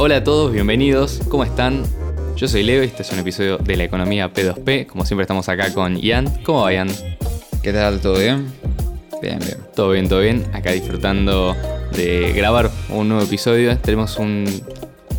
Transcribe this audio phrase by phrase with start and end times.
[0.00, 1.82] Hola a todos, bienvenidos, ¿cómo están?
[2.36, 4.86] Yo soy Leo y este es un episodio de la economía P2P.
[4.86, 6.32] Como siempre estamos acá con Ian.
[6.44, 6.88] ¿Cómo va Ian?
[7.64, 7.98] ¿Qué tal?
[7.98, 8.46] ¿Todo bien?
[9.20, 9.58] Bien, bien.
[9.74, 10.46] Todo bien, todo bien.
[10.52, 11.56] Acá disfrutando
[11.96, 13.76] de grabar un nuevo episodio.
[13.78, 14.44] Tenemos un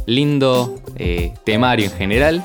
[0.05, 2.41] lindo eh, temario en general.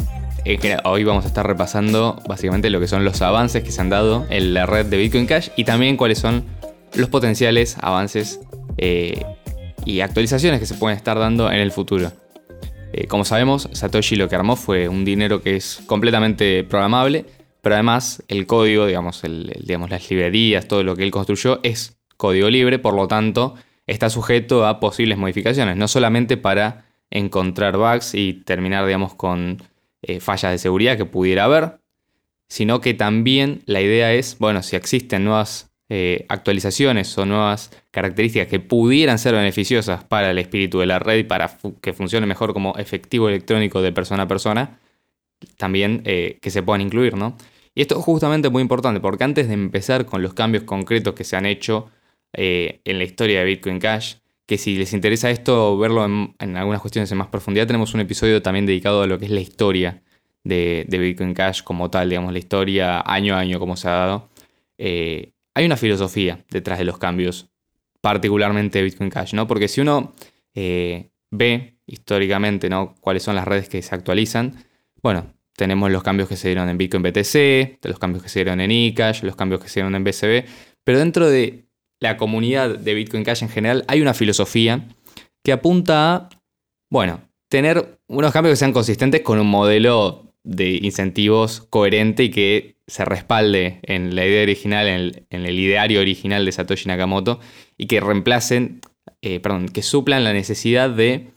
[0.82, 4.26] Hoy vamos a estar repasando básicamente lo que son los avances que se han dado
[4.28, 6.44] en la red de Bitcoin Cash y también cuáles son
[6.96, 8.40] los potenciales avances
[8.76, 9.24] eh,
[9.84, 12.10] y actualizaciones que se pueden estar dando en el futuro.
[12.96, 17.26] Eh, como sabemos, Satoshi lo que armó fue un dinero que es completamente programable,
[17.60, 22.78] pero además el código, digamos, las librerías, todo lo que él construyó es código libre,
[22.78, 23.56] por lo tanto
[23.88, 29.60] está sujeto a posibles modificaciones, no solamente para encontrar bugs y terminar, digamos, con
[30.02, 31.80] eh, fallas de seguridad que pudiera haber,
[32.46, 38.48] sino que también la idea es, bueno, si existen nuevas eh, actualizaciones o nuevas características
[38.48, 42.54] que pudieran ser beneficiosas para el espíritu de la red y para que funcione mejor
[42.54, 44.78] como efectivo electrónico de persona a persona,
[45.58, 47.36] también eh, que se puedan incluir, ¿no?
[47.74, 51.24] Y esto es justamente muy importante porque antes de empezar con los cambios concretos que
[51.24, 51.90] se han hecho
[52.32, 56.80] eh, en la historia de Bitcoin Cash, que si les interesa esto, verlo en, algunas
[56.80, 60.02] cuestiones en más profundidad, tenemos un episodio también dedicado a lo que es la historia
[60.44, 64.30] de, Bitcoin Cash como tal, digamos, la historia año a año, como se ha dado.
[65.54, 67.50] Hay una filosofía detrás de los cambios
[68.00, 69.46] particularmente Bitcoin Cash, ¿no?
[69.46, 70.12] Porque si uno
[70.54, 72.94] eh, ve históricamente, ¿no?
[73.00, 74.64] Cuáles son las redes que se actualizan,
[75.02, 78.60] bueno, tenemos los cambios que se dieron en Bitcoin BTC, los cambios que se dieron
[78.60, 80.44] en eCash, los cambios que se dieron en BCB,
[80.82, 81.66] pero dentro de
[82.00, 84.86] la comunidad de Bitcoin Cash en general hay una filosofía
[85.42, 86.28] que apunta a,
[86.90, 92.73] bueno, tener unos cambios que sean consistentes con un modelo de incentivos coherente y que
[92.86, 97.40] se respalde en la idea original, en el, ideario original de Satoshi Nakamoto
[97.78, 98.80] y que reemplacen,
[99.22, 101.28] eh, perdón, que suplan la necesidad de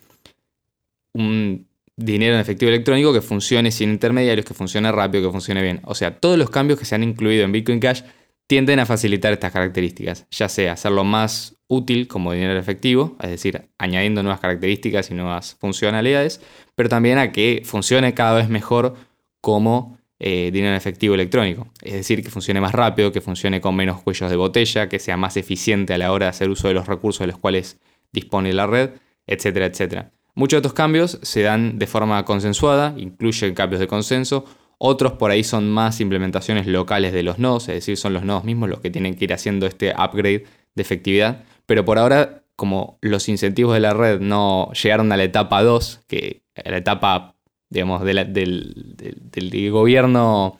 [1.13, 5.81] un dinero en efectivo electrónico que funcione sin intermediarios, que funcione rápido, que funcione bien.
[5.83, 8.03] O sea, todos los cambios que se han incluido en Bitcoin Cash
[8.45, 13.69] tienden a facilitar estas características, ya sea hacerlo más útil como dinero efectivo, es decir,
[13.77, 16.41] añadiendo nuevas características y nuevas funcionalidades,
[16.75, 18.95] pero también a que funcione cada vez mejor
[19.41, 21.67] como eh, dinero efectivo electrónico.
[21.81, 25.17] Es decir, que funcione más rápido, que funcione con menos cuellos de botella, que sea
[25.17, 27.79] más eficiente a la hora de hacer uso de los recursos de los cuales
[28.11, 28.91] dispone la red,
[29.27, 30.11] etcétera, etcétera.
[30.33, 34.45] Muchos de estos cambios se dan de forma consensuada, incluyen cambios de consenso.
[34.79, 38.43] Otros por ahí son más implementaciones locales de los nodos, es decir, son los nodos
[38.43, 40.45] mismos los que tienen que ir haciendo este upgrade
[40.75, 41.43] de efectividad.
[41.65, 46.01] Pero por ahora, como los incentivos de la red no llegaron a la etapa 2,
[46.07, 47.36] que la etapa
[47.69, 50.59] digamos, del, gobierno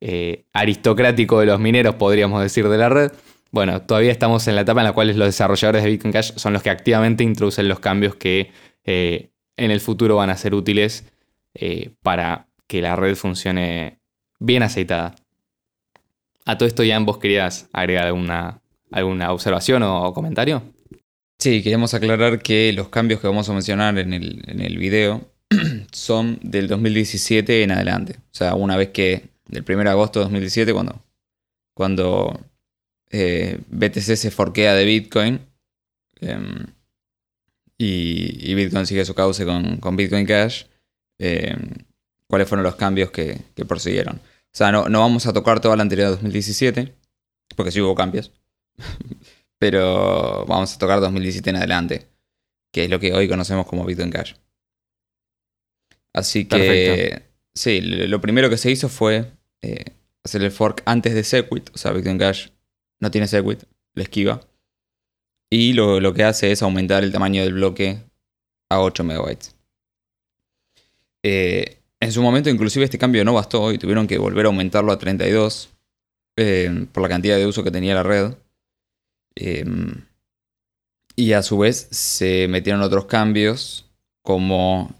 [0.00, 3.12] eh, aristocrático de los mineros, podríamos decir, de la red.
[3.50, 6.52] Bueno, todavía estamos en la etapa en la cual los desarrolladores de Bitcoin Cash son
[6.52, 8.50] los que activamente introducen los cambios que
[8.84, 11.04] eh, en el futuro van a ser útiles
[11.54, 14.00] eh, para que la red funcione
[14.38, 15.14] bien aceitada.
[16.44, 18.60] A todo esto, ya vos querías agregar alguna,
[18.90, 20.62] alguna observación o, comentario.
[21.38, 25.35] Sí, queríamos aclarar que los cambios que vamos a mencionar en el, en el video
[25.92, 28.16] son del 2017 en adelante.
[28.18, 31.02] O sea, una vez que, del 1 de agosto de 2017, cuando,
[31.74, 32.40] cuando
[33.10, 35.40] eh, BTC se forquea de Bitcoin
[36.20, 36.66] em,
[37.78, 40.64] y, Bitcoin sigue su cauce con, Bitcoin Cash,
[41.18, 41.70] em,
[42.28, 44.16] cuáles fueron los cambios que, que prosiguieron.
[44.16, 46.94] O sea, no, no, vamos a tocar toda la anterior de 2017,
[47.56, 48.32] porque sí hubo cambios,
[49.58, 52.08] pero vamos a tocar 2017 en adelante,
[52.72, 54.34] que es lo que hoy conocemos como Bitcoin Cash.
[56.16, 59.84] Así que, sí, lo primero que se hizo fue eh,
[60.24, 61.68] hacer el fork antes de Segwit.
[61.74, 62.48] O sea, Bitcoin Cash
[63.00, 64.40] no tiene Segwit, le esquiva.
[65.50, 67.98] Y lo, que hace es aumentar el tamaño del bloque
[68.70, 69.56] a 8 megabytes.
[71.22, 74.92] Eh, en su momento, inclusive, este cambio no bastó y tuvieron que volver a aumentarlo
[74.92, 75.68] a 32
[76.38, 78.32] eh, por la cantidad de uso que tenía la red.
[81.14, 83.84] y a su vez se metieron otros cambios
[84.22, 84.94] como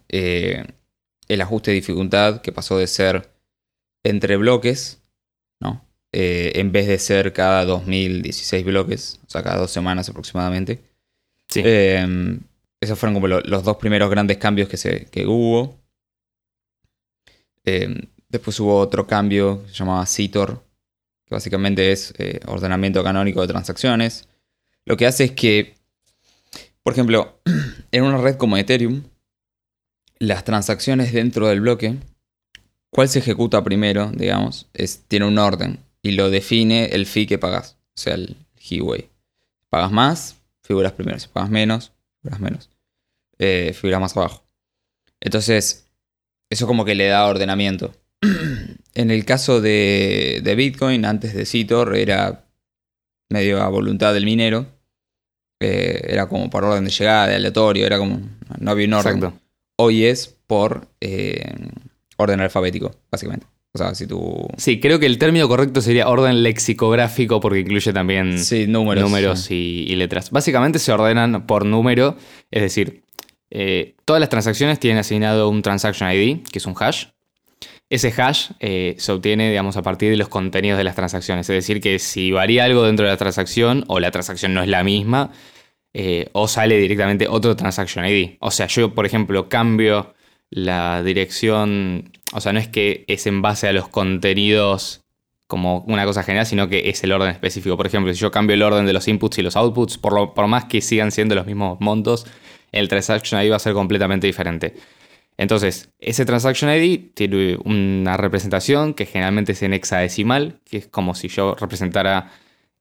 [1.29, 3.31] el ajuste de dificultad que pasó de ser
[4.05, 5.01] entre bloques,
[5.61, 5.85] ¿no?
[6.13, 10.81] Eh, en vez de ser cada 2016 bloques, o sea, cada dos semanas aproximadamente.
[11.49, 11.63] Sí.
[11.65, 12.41] Em,
[12.81, 15.79] esos fueron como los dos primeros grandes cambios que, se, que hubo.
[17.65, 20.63] Em, después hubo otro cambio que se llamaba CITOR,
[21.27, 24.29] que básicamente es eh, ordenamiento canónico de transacciones.
[24.85, 25.75] Lo que hace es que,
[26.83, 27.41] por ejemplo,
[27.91, 29.03] en una red como Ethereum,
[30.19, 31.97] las transacciones dentro del bloque,
[32.91, 37.39] cuál se ejecuta primero, digamos, es, tiene un orden y lo define el fee que
[37.39, 39.09] pagas, o sea, el Highway.
[39.69, 41.19] Pagas más, figuras primero.
[41.19, 41.93] Si pagas menos,
[42.23, 42.71] figuras menos.
[43.39, 44.45] Eh, figuras más abajo.
[45.21, 45.87] Entonces,
[46.51, 47.93] eso como que le da ordenamiento.
[48.95, 52.45] en el caso de, de Bitcoin, antes de Citor, era
[53.29, 54.67] medio a voluntad del minero.
[55.61, 58.21] Eh, era como por orden de llegada, aleatorio, era como.
[58.59, 59.17] No había un orden.
[59.17, 59.46] Exacto.
[59.77, 61.53] Hoy es por eh,
[62.17, 63.47] orden alfabético, básicamente.
[63.73, 64.49] O sea, si tú.
[64.57, 69.05] Sí, creo que el término correcto sería orden lexicográfico porque incluye también Sí, números.
[69.05, 69.85] números sí.
[69.87, 70.31] y, y letras.
[70.31, 72.17] Básicamente se ordenan por número,
[72.51, 73.03] es decir,
[73.51, 77.07] eh, todas las transacciones tienen asignado un transaction ID, que es un hash.
[77.91, 81.49] Ese hash eh, se obtiene, digamos, a partir de los contenidos de las transacciones.
[81.51, 84.69] Es decir, que si varía algo dentro de la transacción o la transacción no es
[84.69, 85.31] la misma,
[85.99, 88.37] eh, o sale directamente otro transaction ID.
[88.41, 90.15] O sea, yo, por ejemplo, cambio
[90.51, 95.03] la dirección, o sea, no es que es en base a los contenidos
[95.49, 97.77] como una cosa general, sino que es el orden específico.
[97.77, 100.35] Por ejemplo, si yo cambio el orden de los inputs y los outputs, por, lo-
[100.35, 102.27] por más que sigan siendo los mismos montos,
[102.73, 104.75] el transaction ID va a ser completamente diferente.
[105.39, 111.15] Entonces, ese transaction ID tiene una representación que generalmente es en hexadecimal, que es como
[111.15, 112.33] si yo representara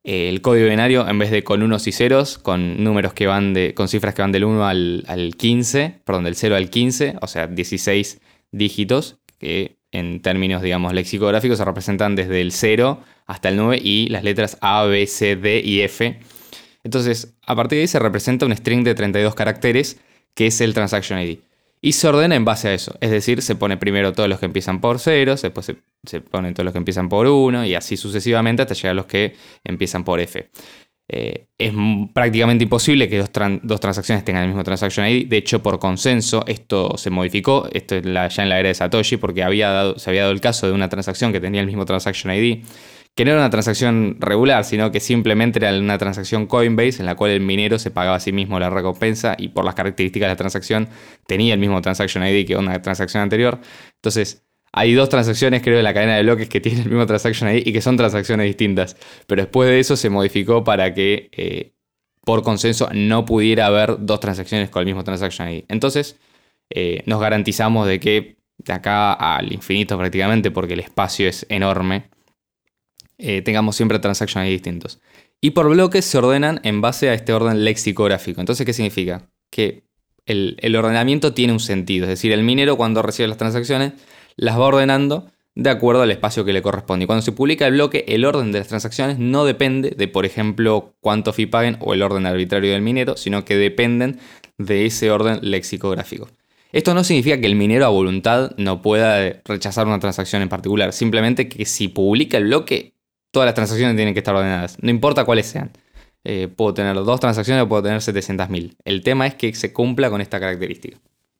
[0.06, 3.74] el código binario en vez de con unos y ceros, con números que van de,
[3.74, 7.28] con cifras que van del 1 al, al 15, perdón, del 0 al 15, o
[7.28, 8.22] sea, 16
[8.52, 14.08] dígitos, que en términos, digamos, lexicográficos se representan desde el 0 hasta el 9 y
[14.10, 16.20] las letras A, B, C, D y F.
[16.84, 20.00] Entonces, a partir de ahí se representa un string de 32 caracteres,
[20.36, 21.40] que es el transaction ID.
[21.86, 22.96] Y se ordena en base a eso.
[23.00, 25.72] Es decir, se pone primero todos los que empiezan por 0, después
[26.04, 29.06] se, ponen todos los que empiezan por 1 y así sucesivamente hasta llegar a los
[29.06, 30.50] que empiezan por F.
[31.08, 31.74] Eh, es
[32.12, 33.30] prácticamente imposible que dos,
[33.62, 35.28] dos transacciones tengan el mismo transaction ID.
[35.28, 37.70] De hecho, por consenso, esto se modificó.
[37.72, 40.34] Esto es la- ya en la era de Satoshi, porque había dado, se había dado
[40.34, 42.64] el caso de una transacción que tenía el mismo transaction ID,
[43.16, 47.16] que no era una transacción regular, sino que simplemente era una transacción Coinbase en la
[47.16, 50.34] cual el minero se pagaba a sí mismo la recompensa y por las características de
[50.34, 50.90] la transacción
[51.26, 53.60] tenía el mismo transaction ID que una transacción anterior.
[53.96, 57.50] Entonces, hay dos transacciones, creo, de la cadena de bloques que tienen el mismo transaction
[57.50, 58.98] ID y que son transacciones distintas.
[59.28, 61.74] Pero después de eso se modificó para que, eh,
[62.26, 65.64] por consenso, no pudiera haber dos transacciones con el mismo transaction ID.
[65.70, 66.20] Entonces,
[66.70, 72.10] eh, nos garantizamos de que de acá al infinito prácticamente, porque el espacio es enorme,
[73.18, 75.00] eh, tengamos siempre transaction ID distintos.
[75.42, 78.42] Y por bloques se ordenan en base a este orden lexicográfico.
[78.42, 79.30] Entonces, ¿qué significa?
[79.50, 79.84] Que
[80.26, 82.06] el, el ordenamiento tiene un sentido.
[82.06, 83.94] Es decir, el minero cuando recibe las transacciones
[84.38, 87.04] las va ordenando de acuerdo al espacio que le corresponde.
[87.04, 90.26] Y cuando se publica el bloque, el orden de las transacciones no depende de, por
[90.26, 94.20] ejemplo, cuánto fee paguen o el orden arbitrario del minero, sino que dependen
[94.58, 96.28] de ese orden lexicográfico.
[96.74, 100.92] Esto no significa que el minero a voluntad no pueda rechazar una transacción en particular,
[100.92, 102.95] simplemente que si publica el bloque,
[103.36, 105.70] todas las transacciones tienen que estar ordenadas, no importa cuáles sean.
[106.24, 108.78] Eh, puedo tener dos transacciones o puedo tener 700.000.
[108.86, 110.98] El tema es que se cumpla con esta característica.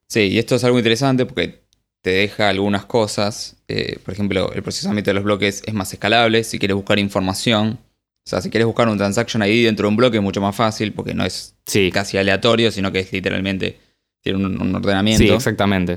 [0.08, 1.64] Sí, y esto es algo interesante porque
[2.02, 3.56] te deja algunas cosas.
[3.70, 6.44] eh, por ejemplo, el procesamiento de los bloques es más escalable.
[6.44, 9.96] Si quieres buscar información, o sea, si quieres buscar un transaction ID dentro de un
[9.96, 13.80] bloque es mucho más fácil porque no es Sí, casi aleatorio, sino que es literalmente
[14.22, 15.24] tiene un, un ordenamiento.
[15.24, 15.94] sí, exactamente.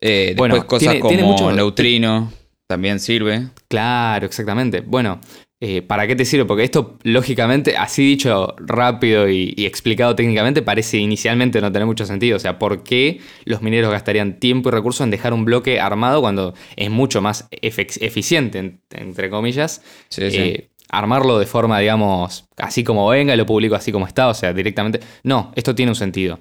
[0.00, 2.30] Eh, después Bueno, cosas tiene- como tiene mucho- neutrino
[2.68, 3.48] también sirve.
[3.68, 4.82] Claro, exactamente.
[4.82, 5.20] Bueno,
[5.60, 6.44] eh, ¿para qué te sirve?
[6.44, 12.06] Porque esto, lógicamente, así dicho rápido y, y explicado técnicamente, parece inicialmente no tener mucho
[12.06, 12.36] sentido.
[12.36, 16.20] O sea, ¿por qué los mineros gastarían tiempo y recursos en dejar un bloque armado
[16.20, 20.36] cuando es mucho más eficiente, en- entre comillas, Sí, sí.
[20.38, 24.28] eh, armarlo de forma, digamos, así como venga y lo publico así como está?
[24.28, 25.00] O sea, directamente.
[25.24, 26.38] No, esto tiene un sentido.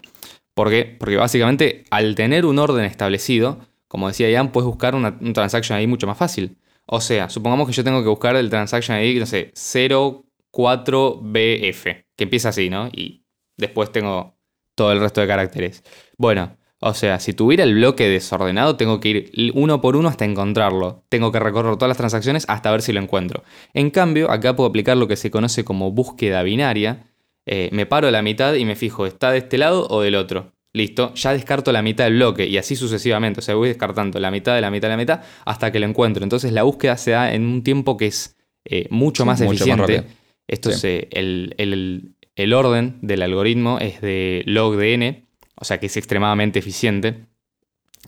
[0.53, 0.95] ¿Por qué?
[0.99, 5.77] Porque básicamente al tener un orden establecido, como decía Ian, puedes buscar una, un transaction
[5.77, 6.57] ahí mucho más fácil.
[6.85, 12.23] O sea, supongamos que yo tengo que buscar el transaction ID, no sé, 04BF, que
[12.23, 12.87] empieza así, ¿no?
[12.87, 13.25] Y
[13.57, 14.37] después tengo
[14.75, 15.83] todo el resto de caracteres.
[16.17, 20.25] Bueno, o sea, si tuviera el bloque desordenado, tengo que ir uno por uno hasta
[20.25, 21.03] encontrarlo.
[21.09, 23.43] Tengo que recorrer todas las transacciones hasta ver si lo encuentro.
[23.73, 27.07] En cambio, acá puedo aplicar lo que se conoce como búsqueda binaria.
[27.45, 30.15] Eh, me paro a la mitad y me fijo, ¿está de este lado o del
[30.15, 30.53] otro?
[30.77, 33.39] Listo, ya descarto la mitad del bloque y así sucesivamente.
[33.39, 35.87] O sea, voy descartando la mitad de la mitad de la mitad hasta que lo
[35.87, 36.23] encuentro.
[36.23, 39.53] Entonces la búsqueda se da en un tiempo que es eh, mucho Sí, más mucho
[39.63, 40.03] eficiente.
[40.47, 40.75] Esto Sí.
[40.77, 45.97] es eh, el, el- el orden del algoritmo es de log_n, o sea que es
[45.97, 47.25] extremadamente eficiente.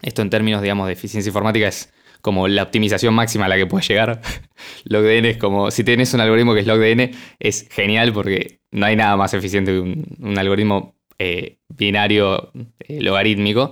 [0.03, 3.65] Esto en términos, digamos, de eficiencia informática es como la optimización máxima a la que
[3.65, 4.21] puedes llegar.
[4.85, 8.95] log_n es como, si tienes un algoritmo que es log_n, es genial porque no hay
[8.95, 13.71] nada más eficiente que un, un algoritmo eh, binario eh, logarítmico.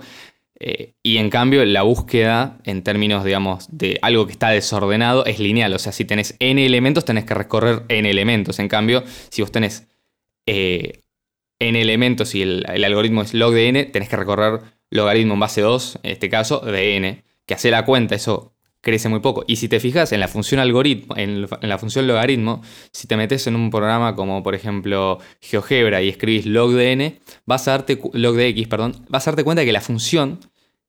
[0.60, 5.40] Eh, y en cambio, la búsqueda en términos, digamos, de algo que está desordenado es
[5.40, 5.74] lineal.
[5.74, 8.58] O sea, si tenés n elementos, tenés que recorrer n elementos.
[8.58, 9.88] En cambio, si vos tenés
[10.48, 11.02] eh,
[11.60, 15.40] n elementos y el, el algoritmo es log de n, tenés que recorrer logaritmo en
[15.40, 19.44] base 2, en este caso, de n, que hace la cuenta, eso crece muy poco.
[19.48, 23.48] Y si te fijas en la función algoritmo, en, la función logaritmo, si te metes
[23.48, 28.00] en un programa como por ejemplo GeoGebra y escribís log de n, vas a darte
[28.14, 30.40] log de x, perdón, vas a darte cuenta que la función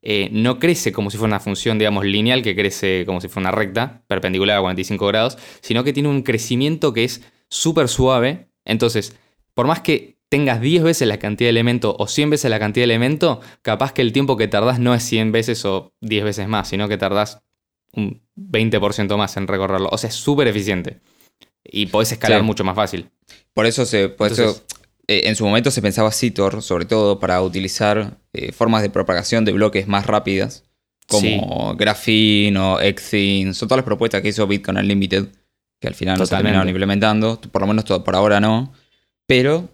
[0.00, 3.48] eh, no crece como si fuera una función, digamos, lineal, que crece como si fuera
[3.48, 8.48] una recta, perpendicular a 45 grados, sino que tiene un crecimiento que es súper suave.
[8.64, 9.16] Entonces,
[9.54, 12.82] por más que tengas 10 veces la cantidad de elemento o 100 veces la cantidad
[12.82, 16.48] de elemento, capaz que el tiempo que tardás no es 100 veces o 10 veces
[16.48, 17.42] más, sino que tardás
[17.98, 19.88] un 20% más en recorrerlo.
[19.90, 21.00] O sea, es súper eficiente.
[21.64, 23.10] Y podés escalar mucho más fácil.
[23.52, 24.64] Por eso, se, por eso
[25.06, 29.44] eh, en su momento se pensaba Citor, sobre todo para utilizar eh, formas de propagación
[29.44, 30.64] de bloques más rápidas,
[31.08, 35.28] como Graphene o Exin, son todas las propuestas que hizo Bitcoin Unlimited,
[35.80, 38.74] que al final no se terminaron implementando, por lo menos por ahora no,
[39.26, 39.70] pero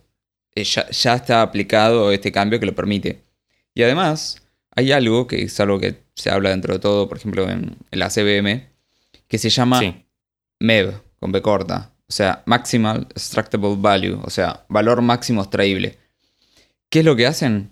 [0.55, 0.83] eh, ya,
[1.15, 3.23] está aplicado este cambio que lo permite.
[3.75, 4.43] Y además,
[4.77, 8.09] hay algo que es algo que se habla dentro de todo, por ejemplo, en, la
[8.09, 8.69] CBM,
[9.29, 9.81] que se llama
[10.61, 15.99] MEV, con B corta, o sea, Maximal Extractable Value, o sea, valor máximo extraíble.
[16.91, 17.71] ¿Qué es lo que hacen?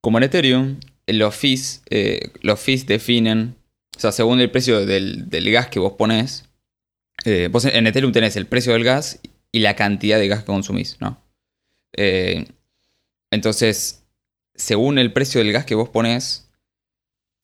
[0.00, 3.56] Como en Ethereum, los fees, eh, los fees definen,
[3.96, 6.48] o sea, según el precio del, gas que vos pones,
[7.24, 9.20] eh, vos en Ethereum tenés el precio del gas
[9.52, 11.20] y la cantidad de gas que consumís, ¿no?
[11.94, 12.46] Eh,
[13.30, 14.04] entonces,
[14.54, 16.49] según el precio del gas que vos pones,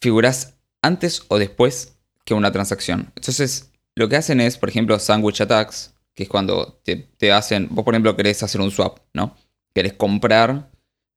[0.01, 3.13] figurás antes o después que una transacción.
[3.17, 7.85] Entonces, lo que hacen es, por ejemplo, sandwich attacks, que es cuando te, hacen, vos
[7.85, 9.37] por ejemplo querés hacer un swap, ¿no?
[9.75, 10.71] Querés comprar,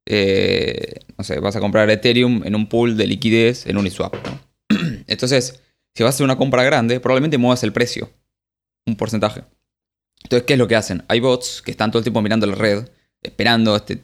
[0.06, 4.40] eh, no sé, vas a comprar Ethereum en un pool de liquidez en Uniswap, ¿no?
[5.08, 5.62] Entonces,
[5.96, 8.10] si vas a hacer una compra grande, probablemente muevas el precio,
[8.86, 9.44] un porcentaje.
[10.24, 11.04] Entonces, ¿qué es lo que hacen?
[11.08, 12.90] Hay bots que están todo el tiempo mirando la red,
[13.22, 14.04] esperando este,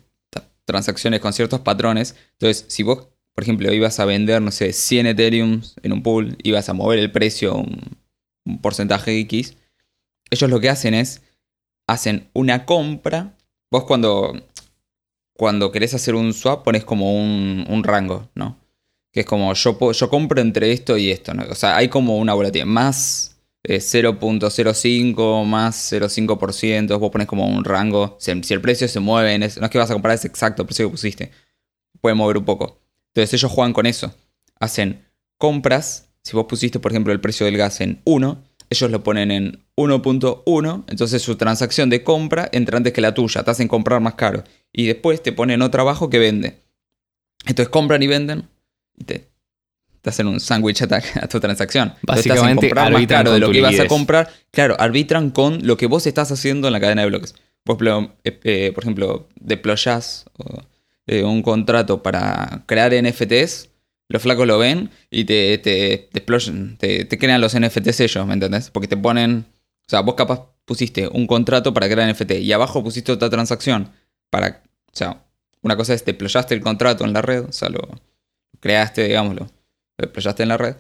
[0.66, 2.16] transacciones con ciertos patrones.
[2.34, 6.38] Entonces, si vos, por ejemplo, ibas a vender, no sé, 100 Ethereum en un pool,
[6.42, 7.98] ibas a mover el precio un,
[8.46, 9.58] un porcentaje X,
[10.30, 11.22] ellos lo que hacen es,
[11.88, 13.38] hacen una compra.
[13.72, 14.34] Vos cuando,
[15.34, 18.60] cuando querés hacer un swap pones como un, rango, ¿no?
[19.12, 21.44] Que es como yo, yo compro entre esto y esto, ¿no?
[21.50, 22.68] O sea, hay como una volatilidad.
[22.68, 28.18] Más 0.05, eh, más 0.5%, vos pones como un rango.
[28.20, 30.92] Si, el precio se mueve, no es que vas a comprar ese exacto precio que
[30.92, 31.32] pusiste.
[32.02, 32.85] Puede mover un poco.
[33.16, 34.14] Entonces ellos juegan con eso.
[34.60, 35.06] Hacen
[35.38, 36.10] compras.
[36.22, 39.66] Si vos pusiste, por ejemplo, el precio del gas en 1, ellos lo ponen en
[39.78, 44.16] 1.1, entonces su transacción de compra entra antes que la tuya, te hacen comprar más
[44.16, 44.44] caro.
[44.74, 46.58] Y después te ponen otro abajo que vende.
[47.46, 48.50] Entonces compran y venden
[48.98, 49.30] y te,
[50.04, 51.94] hacen un sandwich attack a tu transacción.
[52.02, 54.30] Básicamente, te más caro de lo que ibas a comprar.
[54.52, 57.36] Claro, arbitran con lo que vos estás haciendo en la cadena de bloques.
[57.64, 60.26] Por ejemplo, eh, eh, por ejemplo deployás
[61.08, 63.70] eh, un contrato para crear NFTs
[64.08, 68.70] los flacos lo ven y te, te, te, te, crean los NFTs ellos, ¿me entendés?
[68.70, 69.46] Porque te ponen.
[69.88, 73.92] O sea, vos capaz pusiste un contrato para crear NFT y abajo pusiste otra transacción
[74.30, 74.64] para.
[74.88, 75.26] O sea,
[75.62, 77.80] una cosa es deployaste el contrato en la red, o sea, lo
[78.60, 79.48] creaste, digámoslo,
[79.98, 80.76] lo deployaste en la red.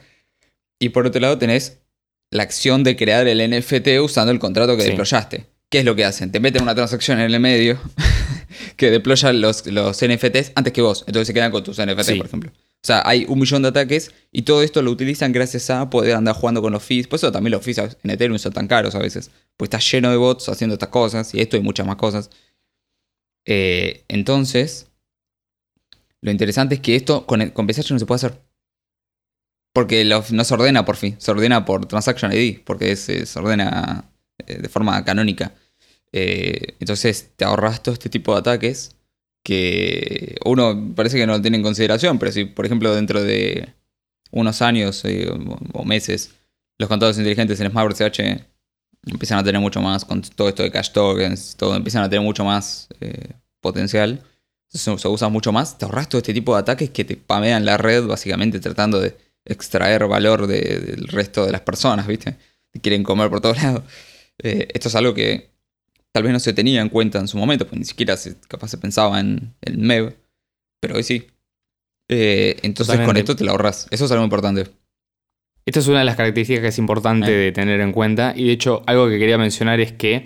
[0.79, 1.79] Y por otro lado tenés
[2.29, 5.47] la acción de crear el NFT usando el contrato que deployaste.
[5.69, 6.31] ¿Qué es lo que hacen?
[6.31, 7.79] Te meten una transacción en el medio
[8.75, 11.03] que deploya los, los NFTs antes que vos.
[11.07, 12.51] Entonces se quedan con tus NFTs, por ejemplo.
[12.51, 16.15] O sea, hay un millón de ataques y todo esto lo utilizan gracias a poder
[16.15, 17.07] andar jugando con los fees.
[17.07, 19.31] Por eso también los fees en Ethereum son tan caros a veces.
[19.57, 22.29] Pues está lleno de bots haciendo estas cosas y esto y muchas más cosas.
[23.45, 24.87] Eh, entonces,
[26.21, 28.41] lo interesante es que esto con, con no se puede hacer.
[29.73, 34.09] Porque no se ordena por fee, se ordena por Transaction ID, porque se ordena
[34.45, 35.53] eh, de forma canónica.
[36.17, 38.95] Eh, entonces te ahorras todo este tipo de ataques
[39.43, 43.73] que uno parece que no lo tiene en consideración, pero si, por ejemplo, dentro de
[44.31, 45.29] unos años eh,
[45.73, 46.31] o meses
[46.77, 48.45] los contadores inteligentes en SmartCH
[49.07, 52.23] empiezan a tener mucho más, con todo esto de cash tokens, todo empiezan a tener
[52.23, 54.23] mucho más eh, potencial,
[54.69, 57.75] se, usa mucho más, te ahorras todo este tipo de ataques que te pamean la
[57.75, 62.37] red básicamente tratando de extraer valor del resto de las personas, ¿viste?
[62.71, 63.83] Te quieren comer por todos lados.
[64.37, 65.54] Esto es algo que
[66.15, 68.69] tal vez no se tenía en cuenta en su momento, pues ni siquiera se, capaz
[68.69, 70.15] se pensaba en el MEV,
[70.79, 71.27] pero hoy sí.
[72.07, 73.87] Eh, entonces con esto te lo ahorras.
[73.91, 74.65] Eso es algo importante.
[75.65, 77.37] Esta es una de las características que es importante eh.
[77.37, 78.31] de tener en cuenta.
[78.33, 80.25] Y de hecho, algo que quería mencionar es que,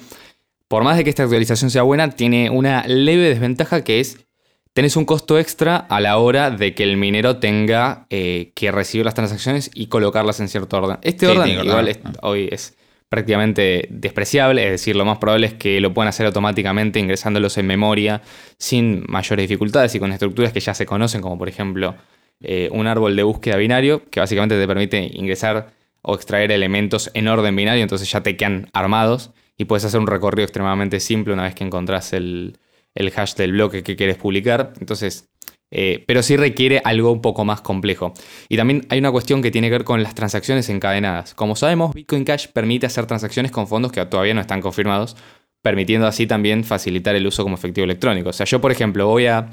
[0.67, 4.27] por más de que esta actualización sea buena, tiene una leve desventaja que es,
[4.73, 9.05] tenés un costo extra a la hora de que el minero tenga eh, que recibir
[9.05, 10.99] las transacciones y colocarlas en cierto orden.
[11.01, 12.77] Este orden igual hoy es
[13.09, 17.65] prácticamente despreciable, es decir, lo más probable es que lo puedan hacer automáticamente ingresándolos en
[17.65, 18.21] memoria
[18.57, 21.95] sin mayores dificultades y con estructuras que ya se conocen, como por ejemplo
[22.39, 25.73] eh, un árbol de búsqueda binario que básicamente te permite ingresar
[26.03, 30.07] o extraer elementos en orden binario, entonces ya te quedan armados y puedes hacer un
[30.07, 32.57] recorrido extremadamente simple una vez que encontrás el,
[32.95, 34.73] el hash del bloque que quieres publicar.
[34.79, 35.27] Entonces,
[35.71, 38.13] eh, pero sí requiere algo un poco más complejo.
[38.47, 41.33] Y también hay una cuestión que tiene que ver con las transacciones encadenadas.
[41.33, 45.15] Como sabemos, Bitcoin Cash permite hacer transacciones con fondos que todavía no están confirmados,
[45.61, 48.29] permitiendo así también facilitar el uso como efectivo electrónico.
[48.29, 49.49] O sea, yo por ejemplo voy a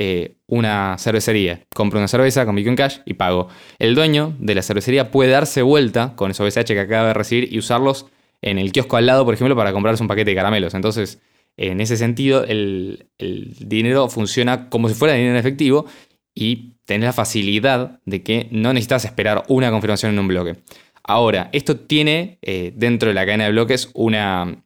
[0.00, 3.48] eh, una cervecería, compro una cerveza con Bitcoin Cash y pago.
[3.80, 7.52] El dueño de la cervecería puede darse vuelta con esos BCH que acaba de recibir
[7.52, 8.06] y usarlos
[8.40, 10.74] en el kiosco al lado, por ejemplo, para comprarse un paquete de caramelos.
[10.74, 11.20] Entonces,
[11.58, 15.86] en ese sentido, el, dinero funciona como si fuera dinero en efectivo
[16.34, 20.56] y tenés la facilidad de que no necesitas esperar una confirmación en un bloque.
[21.02, 24.62] Ahora, esto tiene eh, dentro de la cadena de bloques una,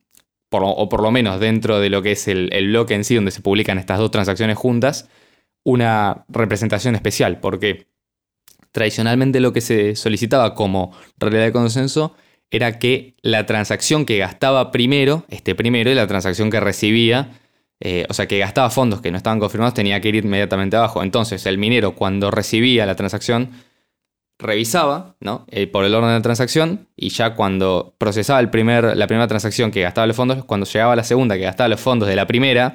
[0.51, 3.31] o por lo menos dentro de lo que es el, el, bloque en sí, donde
[3.31, 5.09] se publican estas dos transacciones juntas,
[5.65, 7.87] una representación especial, porque
[8.71, 12.15] tradicionalmente lo que se solicitaba como realidad de consenso
[12.53, 17.31] era que la transacción que gastaba primero, este primero, y la transacción que recibía,
[17.81, 21.03] eh, o sea, que gastaba fondos que no estaban confirmados, tenía que ir inmediatamente abajo.
[21.03, 23.51] Entonces, el minero, cuando recibía la transacción,
[24.39, 25.47] revisaba ¿no?
[25.51, 29.27] Eh, por el orden de la transacción y ya cuando procesaba el primer, la primera
[29.29, 32.27] transacción que gastaba los fondos, cuando llegaba la segunda que gastaba los fondos de la
[32.27, 32.75] primera,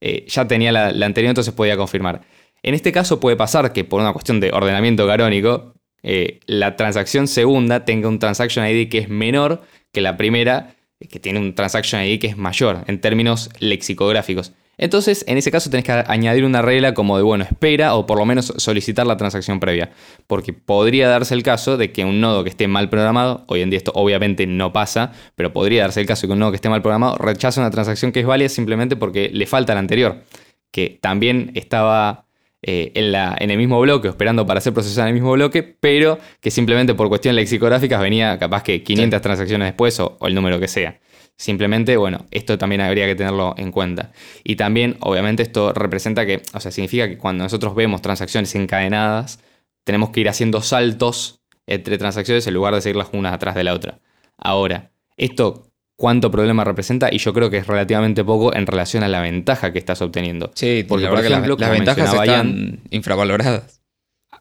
[0.00, 2.22] eh, ya tenía la, anterior, entonces podía confirmar.
[2.62, 7.28] En este caso puede pasar que por una cuestión de ordenamiento canónico, eh, la transacción
[7.28, 9.62] segunda tenga un transaction ID que es menor
[9.92, 10.74] que la primera,
[11.10, 14.52] que tiene un transaction ID que es mayor en términos lexicográficos.
[14.78, 18.18] Entonces, en ese caso tenés que añadir una regla como de, bueno, espera o por
[18.18, 19.90] lo menos solicitar la transacción previa.
[20.26, 23.70] Porque podría darse el caso de que un nodo que esté mal programado, hoy en
[23.70, 26.56] día esto obviamente no pasa, pero podría darse el caso de que un nodo que
[26.56, 30.22] esté mal programado rechace una transacción que es válida simplemente porque le falta la anterior,
[30.70, 32.25] que también estaba
[32.68, 35.62] eh, en, la, en, el mismo bloque, esperando para ser procesada en el mismo bloque,
[35.62, 40.58] pero que simplemente por cuestiones lexicográficas venía capaz que 500 transacciones después o el número
[40.58, 40.98] que sea.
[41.36, 44.10] Simplemente, bueno, esto también habría que tenerlo en cuenta.
[44.42, 49.38] Y también, obviamente, esto representa que, o sea, significa que cuando nosotros vemos transacciones encadenadas,
[49.84, 53.74] tenemos que ir haciendo saltos entre transacciones en lugar de seguirlas unas atrás de la
[53.74, 54.00] otra.
[54.38, 55.65] Ahora, esto
[55.96, 59.72] cuánto problema representa y yo creo que es relativamente poco en relación a la ventaja
[59.72, 60.50] que estás obteniendo.
[60.54, 63.80] Sí, porque por ejemplo, las ventajas están infravaloradas.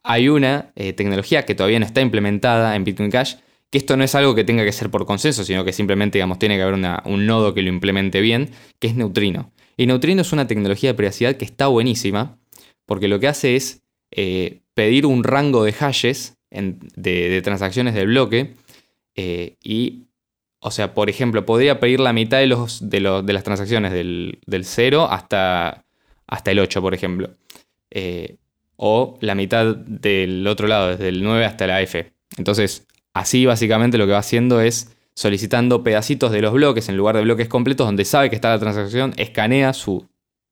[0.03, 3.35] Hay una eh, tecnología que todavía no está implementada en Bitcoin Cash
[3.75, 6.39] que esto no es algo que tenga que ser por consenso, sino que simplemente digamos,
[6.39, 9.51] tiene que haber un nodo que lo implemente bien, que es Neutrino.
[9.77, 12.37] Y Neutrino es una tecnología de privacidad que está buenísima,
[12.85, 18.53] porque lo que hace es eh, pedir un rango de hashes de, transacciones del bloque
[19.15, 20.04] eh, y,
[20.65, 25.07] o sea, por ejemplo, podría pedir la mitad de, los, de, las transacciones del, 0
[25.09, 25.85] hasta,
[26.27, 27.29] hasta el 8, por ejemplo.
[27.91, 28.37] Eh,
[28.77, 32.11] o la mitad del otro lado, desde el 9 hasta la F.
[32.37, 37.15] Entonces, Así básicamente lo que va haciendo es solicitando pedacitos de los bloques en lugar
[37.15, 40.05] de bloques completos donde sabe que está la transacción, escanea su,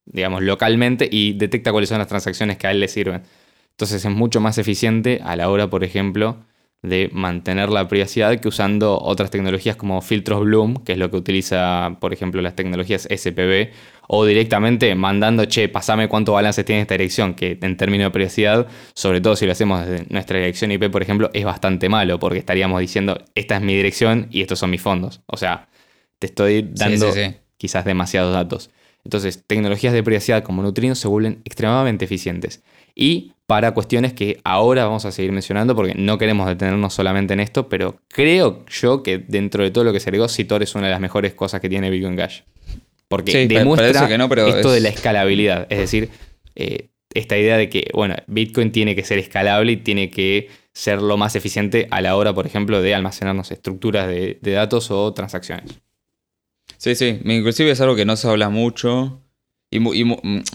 [0.05, 3.23] digamos, localmente y detecta cuáles son las transacciones que a él le sirven.
[3.71, 6.37] Entonces es mucho más eficiente a la hora, por ejemplo,
[6.83, 11.15] de mantener la privacidad que usando otras tecnologías como filtros Bloom, que es lo que
[11.15, 13.71] utiliza, por ejemplo, las tecnologías SPB,
[14.09, 18.67] o directamente mandando, che, pasame cuánto balance tiene esta dirección, que en términos de privacidad,
[18.93, 22.39] sobre todo si lo hacemos desde nuestra dirección IP, por ejemplo, es bastante malo, porque
[22.39, 25.21] estaríamos diciendo, esta es mi dirección y estos son mis fondos.
[25.27, 25.69] O sea,
[26.19, 27.13] te estoy dando
[27.57, 28.71] quizás demasiados datos.
[29.05, 32.61] Entonces, tecnologías de privacidad como Neutrino se vuelven extremadamente eficientes.
[32.95, 37.39] Y para cuestiones que ahora vamos a seguir mencionando porque no queremos detenernos solamente en
[37.39, 40.87] esto, pero creo yo que dentro de todo lo que se agregó, Citor es una
[40.87, 42.41] de las mejores cosas que tiene Bitcoin Cash.
[43.07, 44.07] Porque demuestra
[44.47, 45.67] esto de la escalabilidad.
[45.69, 46.09] Es decir,
[46.55, 51.01] eh, esta idea de que, bueno, Bitcoin tiene que ser escalable y tiene que ser
[51.01, 55.13] lo más eficiente a la hora, por ejemplo, de almacenarnos estructuras de, de datos o
[55.13, 55.79] transacciones.
[56.77, 57.19] Sí, sí.
[57.23, 59.21] Inclusive es algo que no se habla mucho
[59.73, 60.03] y,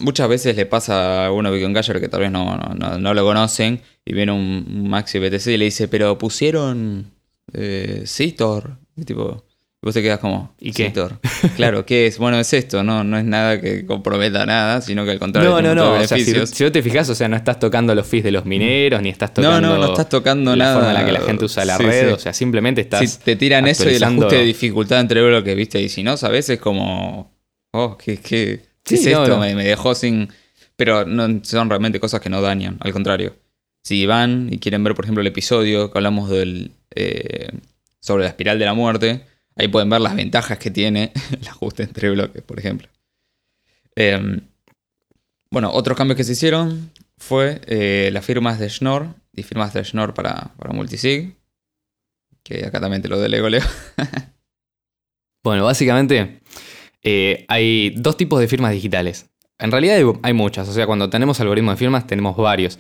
[0.01, 3.81] muchas veces le pasa a alguno Bitcoin Casher que tal vez no, no, lo conocen
[4.05, 7.11] y viene un, Maxi BTC y le dice, pero pusieron
[7.53, 8.79] eh, Citor.
[8.97, 9.45] Y tipo,
[9.83, 10.87] vos te quedas como, ¿y qué?
[10.87, 11.19] Citor.
[11.57, 12.19] claro, ¿qué es?
[12.19, 15.51] Bueno, es esto, no, no es nada que comprometa nada, sino que al contrario.
[15.51, 15.95] No, no, no.
[15.95, 18.31] O sea, si, si, vos te fijas, o sea, no estás tocando los fees de
[18.31, 19.61] los mineros, ni estás tocando.
[19.61, 20.75] No, no, no estás tocando la nada.
[20.77, 23.11] forma en la que la gente usa la red, o sea, simplemente estás.
[23.11, 26.17] Si te tiran eso y el ajuste de dificultad entre bloques, viste, y si no,
[26.17, 27.37] sabes, es como.
[27.73, 29.39] Oh, qué, qué, ¿Qué es esto?
[29.39, 30.29] Me, dejó sin.
[30.77, 33.37] Pero no son realmente cosas que no dañan, al contrario.
[33.83, 37.49] Si van y quieren ver, por ejemplo, el episodio que hablamos del, eh,
[38.01, 39.25] sobre la espiral de la muerte,
[39.57, 42.89] ahí pueden ver las ventajas que tiene el ajuste entre bloques, por ejemplo.
[43.97, 44.41] Em,
[45.51, 49.85] bueno, otros cambios que se hicieron fue eh, las firmas de Schnorr y firmas de
[49.85, 51.35] Schnorr para, para multisig.
[52.45, 53.65] Que acá también te lo delego, Leo.
[55.45, 56.41] Bueno, básicamente
[57.03, 59.31] eh, hay dos tipos de firmas digitales.
[59.59, 62.79] En realidad hay, muchas, o sea, cuando tenemos algoritmos de firmas tenemos varios.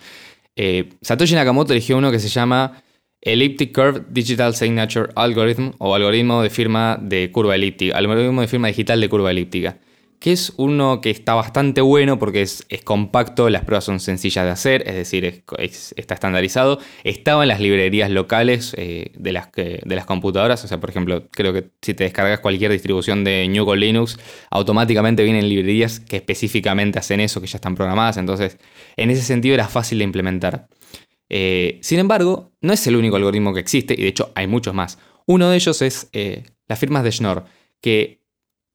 [0.56, 2.82] Eh, Satoshi Nakamoto eligió uno que se llama
[3.20, 8.68] Elliptic Curve Digital Signature Algorithm o algoritmo de firma de curva elíptica, algoritmo de firma
[8.68, 9.78] digital de curva elíptica
[10.20, 14.50] que es uno que está bastante bueno porque es, compacto, las pruebas son sencillas de
[14.50, 15.44] hacer, es decir,
[15.96, 16.80] está estandarizado.
[17.04, 21.28] Estaba en las librerías locales eh, de, las, de las computadoras, o sea, por ejemplo,
[21.30, 24.18] creo que si te descargas cualquier distribución de Nugo Linux,
[24.50, 28.58] automáticamente vienen librerías que específicamente hacen eso, que ya están programadas, entonces
[28.96, 30.68] en ese sentido era fácil de implementar.
[31.28, 34.74] Eh, sin embargo, no es el único algoritmo que existe, y de hecho hay muchos
[34.74, 34.98] más.
[35.26, 37.44] Uno de ellos es eh, las firmas de Schnorr,
[37.80, 38.22] que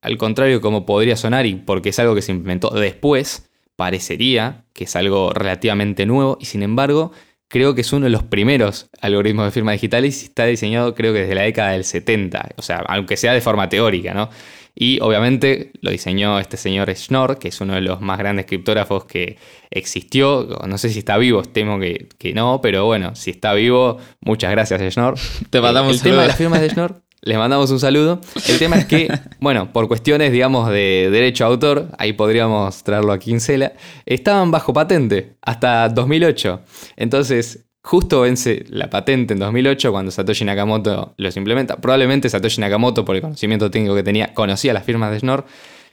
[0.04, 4.84] al contrario como podría sonar y porque es algo que se implementó después, parecería que
[4.84, 7.10] es algo relativamente nuevo y sin embargo
[7.48, 11.14] creo que es uno de los primeros algoritmos de firma digital y está diseñado creo
[11.14, 14.28] que desde la década del 70, o sea, aunque sea de forma teórica, ¿no?
[14.76, 19.04] Y obviamente lo diseñó este señor Schnorr, que es uno de los más grandes criptógrafos
[19.04, 19.38] que
[19.70, 20.48] existió.
[20.66, 24.82] No sé si está vivo, temo que, no, pero bueno, si está vivo, muchas gracias
[24.92, 25.14] Schnorr.
[25.48, 28.20] Te mandamos el, el tema de las firmas de Schnorr les mandamos un saludo.
[28.48, 29.08] El tema es que,
[29.40, 33.72] bueno, por cuestiones, digamos, de derecho a autor, ahí podríamos traerlo a Quincela,
[34.04, 36.60] estaban bajo patente hasta 2008.
[36.96, 41.76] Entonces, justo vence la patente en 2008 cuando Satoshi Nakamoto los implementa.
[41.76, 45.46] Probablemente Satoshi Nakamoto, por el conocimiento técnico que tenía, conocía las firmas de Schnorr,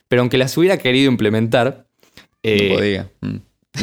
[0.09, 1.85] pero aunque las hubiera querido implementar...
[2.43, 3.09] no eh, podía.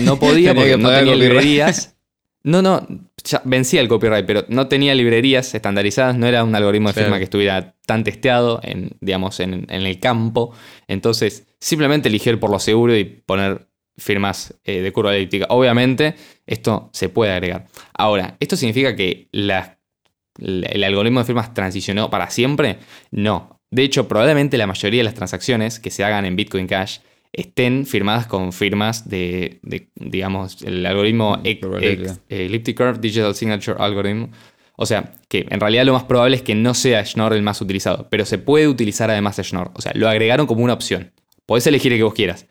[0.03, 1.95] No podía porque no tenía librerías.
[2.45, 2.87] No, no,
[3.29, 7.19] ya vencía el copyright, pero no tenía librerías estandarizadas, no era un algoritmo de firma
[7.19, 10.55] que estuviera tan testeado en, digamos, en, el campo.
[10.87, 15.47] Entonces, simplemente eligir por lo seguro y poner firmas eh, de curva elíptica.
[15.51, 16.15] Obviamente,
[16.47, 17.67] esto se puede agregar.
[17.93, 22.79] Ahora, ¿esto significa que el algoritmo de firmas transicionó para siempre?
[23.11, 23.61] No.
[23.71, 27.01] De hecho, probablemente la mayoría de las transacciones que se hagan en Bitcoin Cash
[27.33, 29.61] estén firmadas con firmas de,
[29.95, 34.31] digamos, el algoritmo mm, Elliptic Curve Digital Signature Algorithm.
[34.77, 37.61] O sea, que en realidad lo más probable es que no sea Schnorr el más
[37.61, 39.73] utilizado, pero se puede utilizar además Schnorr.
[39.75, 41.13] O sea, lo agregaron como una opción.
[41.47, 42.47] Podés elegir el que vos quieras.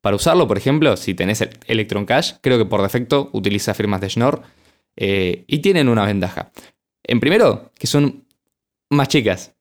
[0.00, 4.00] Para usarlo, por ejemplo, si tenés el Electron Cash, creo que por defecto utiliza firmas
[4.00, 4.42] de Schnorr
[4.96, 6.52] eh, y tienen una ventaja.
[7.02, 8.26] En primero, que son
[8.90, 9.54] más chicas.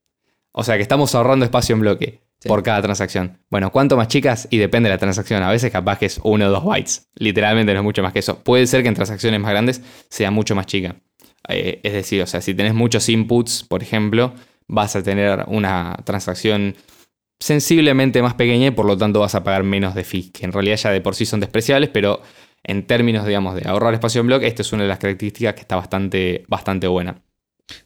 [0.51, 3.39] O sea, que estamos ahorrando espacio en bloque por cada transacción.
[3.49, 4.47] Bueno, ¿cuánto más chicas?
[4.49, 5.43] Y depende de la transacción.
[5.43, 7.09] A veces capaz que es uno o dos bytes.
[7.15, 8.39] Literalmente no es mucho más que eso.
[8.39, 10.95] Puede ser que en transacciones más grandes sea mucho más chica.
[11.47, 14.33] Eh, es decir, o sea, si tenés muchos inputs, por ejemplo,
[14.67, 16.75] vas a tener una transacción
[17.39, 20.51] sensiblemente más pequeña y por lo tanto vas a pagar menos de fees, que en
[20.51, 22.21] realidad ya de por sí son despreciables, pero
[22.63, 25.61] en términos, digamos, de ahorrar espacio en bloque, esta es una de las características que
[25.61, 27.21] está bastante, bastante buena.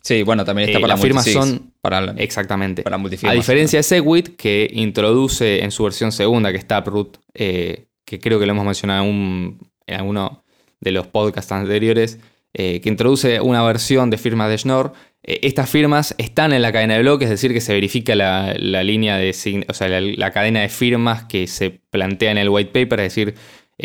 [0.01, 2.81] Sí, bueno, también está eh, para las firmas son para exactamente.
[2.81, 7.87] Para A diferencia de Segwit que introduce en su versión segunda que está Taproot, eh,
[8.05, 10.45] que creo que lo hemos mencionado en, alguno
[10.79, 12.19] de los podcasts anteriores,
[12.53, 14.93] eh, que introduce una versión de firmas de Schnorr.
[15.23, 19.17] estas firmas están en la cadena de bloques, es decir, que se verifica la, línea
[19.17, 23.13] de, o sea, la, cadena de firmas que se plantea en el white paper, es
[23.13, 23.35] decir,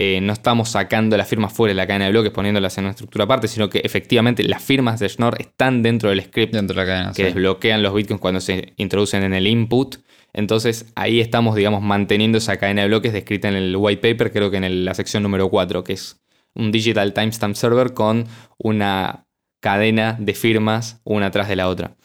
[0.00, 2.92] eh, no estamos sacando las firmas fuera de la cadena de bloques poniéndolas en una
[2.92, 6.86] estructura aparte, sino que efectivamente las firmas de Schnorr están dentro del script dentro de
[6.86, 9.96] la cadena, que desbloquean los bitcoins cuando se introducen en el input.
[10.32, 14.52] Entonces ahí estamos, digamos, manteniendo esa cadena de bloques descrita en el white paper, creo
[14.52, 16.20] que en la sección número 4, que es
[16.54, 19.26] un digital timestamp server con una
[19.58, 21.96] cadena de firmas una tras de la otra.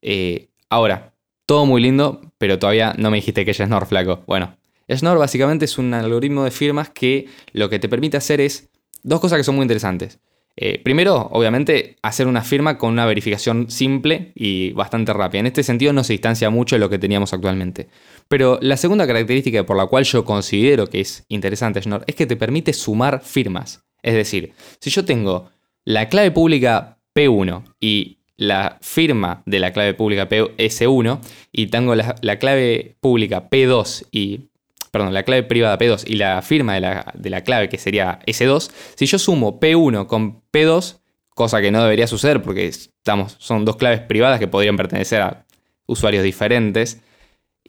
[0.00, 1.12] Eh, ahora,
[1.44, 4.22] todo muy lindo, pero todavía no me dijiste que es Schnorr, flaco.
[4.28, 4.56] Bueno,
[4.90, 8.70] Schnorr básicamente es un algoritmo de firmas que lo que te permite hacer es
[9.02, 10.18] dos cosas que son muy interesantes.
[10.54, 15.40] Eh, primero, obviamente, hacer una firma con una verificación simple y bastante rápida.
[15.40, 17.88] En este sentido no se distancia mucho de lo que teníamos actualmente.
[18.28, 22.26] Pero la segunda característica por la cual yo considero que es interesante Schnorr es que
[22.26, 23.84] te permite sumar firmas.
[24.02, 25.50] Es decir, si yo tengo
[25.84, 31.20] la clave pública P1 y la firma de la clave pública PS1
[31.52, 34.48] y tengo la, la clave pública P2 y
[34.92, 39.06] perdón, la clave privada P2 y la firma de la, clave que sería S2, si
[39.06, 41.00] yo sumo P1 con P2,
[41.30, 45.46] cosa que no debería suceder porque estamos, son dos claves privadas que podrían pertenecer a
[45.86, 47.00] usuarios diferentes,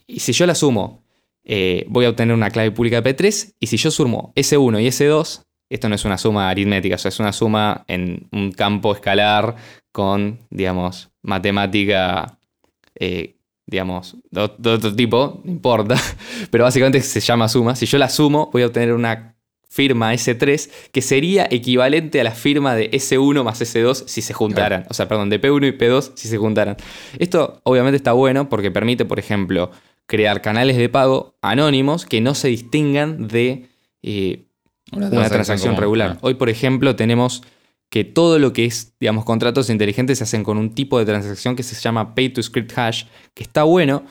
[0.06, 1.02] y si yo la sumo,
[1.46, 5.44] eh, voy a obtener una clave pública P3, y si yo sumo S1 y S2,
[5.70, 9.56] esto no es una suma aritmética, es una suma en un campo escalar
[9.94, 12.38] con, digamos, matemática
[12.96, 15.96] eh, digamos, de, otro tipo, no importa,
[16.52, 17.76] pero básicamente se llama suma.
[17.76, 19.34] Si yo la sumo, voy a obtener una
[19.74, 24.86] firma S3, que sería equivalente a la firma de S1 más S2 si se juntaran.
[24.90, 26.78] O sea, perdón, de P1 y P2 si se juntaran.
[27.18, 29.72] Esto obviamente está bueno porque permite, por ejemplo,
[30.06, 33.70] crear canales de pago anónimos que no se distingan de
[34.04, 34.46] eh,
[34.92, 36.20] una, transacción, regular.
[36.22, 37.42] Hoy, por ejemplo, tenemos
[37.94, 41.56] que todo lo que es, digamos, contratos inteligentes se hacen con un tipo de transacción
[41.56, 43.04] que se llama Pay to Script Hash,
[43.36, 44.04] que está bueno,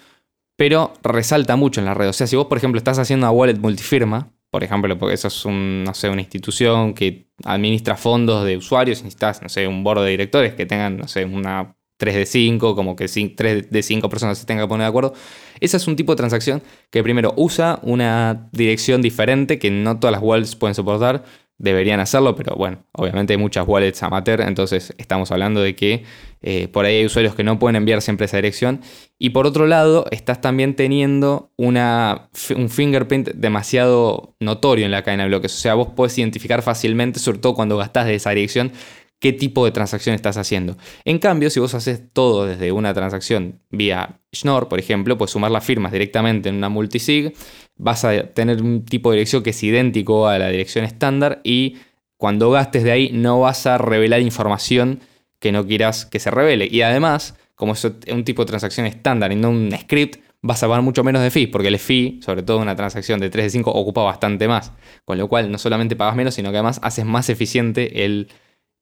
[0.57, 2.09] pero resalta mucho en la red.
[2.09, 5.27] O sea, si vos, por ejemplo, estás haciendo una wallet multifirma, por ejemplo, porque eso
[5.27, 10.11] es no una institución que administra fondos de usuarios, necesitas, no sé, un board de
[10.11, 14.39] directores que tengan, no sé, una 3 de 5, como que 3 de 5 personas
[14.39, 15.13] se tengan que poner de acuerdo.
[15.59, 20.13] Ese es un tipo de transacción que primero usa una dirección diferente que no todas
[20.13, 21.25] las wallets pueden soportar
[21.63, 26.03] deberían hacerlo, pero bueno, obviamente hay muchas wallets amateur, entonces estamos hablando de que
[26.43, 28.81] eh, por ahí hay usuarios que no pueden enviar siempre esa dirección.
[29.17, 35.23] Y por otro lado, estás también teniendo una, un fingerprint demasiado notorio en la cadena
[35.23, 35.55] de bloques.
[35.55, 38.73] O sea, vos puedes identificar fácilmente, sobre todo cuando gastás de esa dirección,
[39.21, 40.77] qué tipo de transacción estás haciendo.
[41.05, 45.51] En cambio, si vos haces todo desde una transacción vía Schnorr, por ejemplo, puedes sumar
[45.51, 47.35] las firmas directamente en una multisig,
[47.77, 51.77] vas a tener un tipo de dirección que es idéntico a la dirección estándar y
[52.17, 55.01] cuando gastes de ahí no vas a revelar información
[55.39, 56.69] que no quieras que se revele.
[56.71, 60.69] Y además, como es un tipo de transacción estándar y no un script, vas a
[60.69, 63.51] pagar mucho menos de fees, porque el fee, sobre todo una transacción de 3 de
[63.51, 64.73] 5, ocupa bastante más.
[65.05, 68.29] Con lo cual, no solamente pagas menos, sino que además haces más eficiente el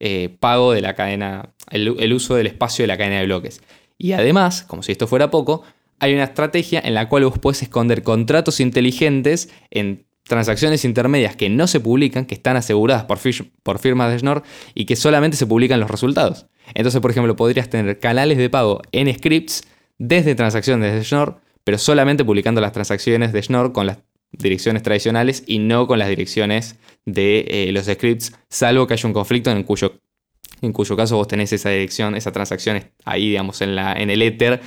[0.00, 3.62] eh, pago de la cadena, el, uso del espacio de la cadena de bloques.
[4.02, 5.62] Y además, como si esto fuera poco,
[5.98, 11.50] hay una estrategia en la cual vos puedes esconder contratos inteligentes en transacciones intermedias que
[11.50, 13.18] no se publican, que están aseguradas por,
[13.62, 14.42] por firmas de Schnorr
[14.74, 16.46] y que solamente se publican los resultados.
[16.72, 19.64] Entonces, por ejemplo, podrías tener canales de pago en scripts
[19.98, 23.98] desde transacciones de Schnorr, pero solamente publicando las transacciones de Schnorr con las
[24.32, 29.12] direcciones tradicionales y no con las direcciones de eh, los scripts, salvo que haya un
[29.12, 30.00] conflicto en cuyo,
[30.60, 34.22] en cuyo caso vos tenés esa dirección, esa transacción ahí, digamos, en, la, en el
[34.22, 34.60] Ether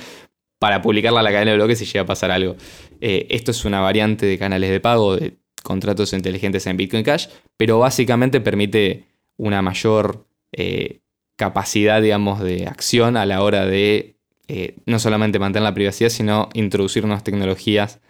[0.58, 2.56] para publicarla a la cadena de bloques si llega a pasar algo.
[3.00, 7.28] Eh, esto es una variante de canales de pago, de contratos inteligentes en Bitcoin Cash,
[7.56, 9.04] pero básicamente permite
[9.36, 11.00] una mayor eh,
[11.36, 14.12] capacidad, digamos, de acción a la hora de
[14.84, 18.00] no solamente mantener la privacidad, sino introducir nuevas tecnologías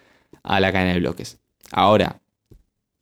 [0.42, 1.38] a la cadena de bloques.
[1.70, 2.20] Ahora,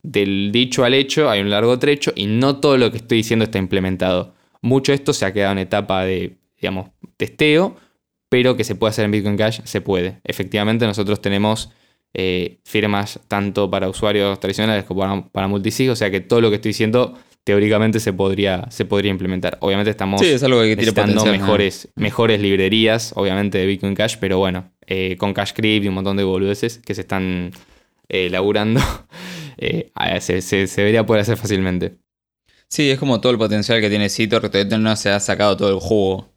[0.03, 3.45] del dicho al hecho hay un largo trecho y no todo lo que estoy diciendo
[3.45, 4.33] está implementado.
[4.63, 7.75] Mucho esto se ha quedado en etapa de, digamos, testeo,
[8.29, 10.21] pero que se puede hacer en Bitcoin Cash, se puede.
[10.23, 11.69] Efectivamente, nosotros tenemos
[12.13, 16.55] eh, firmas tanto para usuarios tradicionales como para, multisig, o sea que todo lo que
[16.55, 19.57] estoy diciendo teóricamente se podría, se podría implementar.
[19.59, 24.39] Obviamente estamos sí, es algo que necesitando mejores, mejores librerías, obviamente, de Bitcoin Cash, pero
[24.39, 27.51] bueno, eh, con CashCrypt y un montón de boludeces que se están
[28.09, 28.79] eh, laburando,
[29.57, 31.97] eh, se, debería poder hacer fácilmente.
[32.73, 35.55] Sí, es como todo el potencial que tiene Citor, que todavía no se ha sacado
[35.55, 36.33] todo el jugo.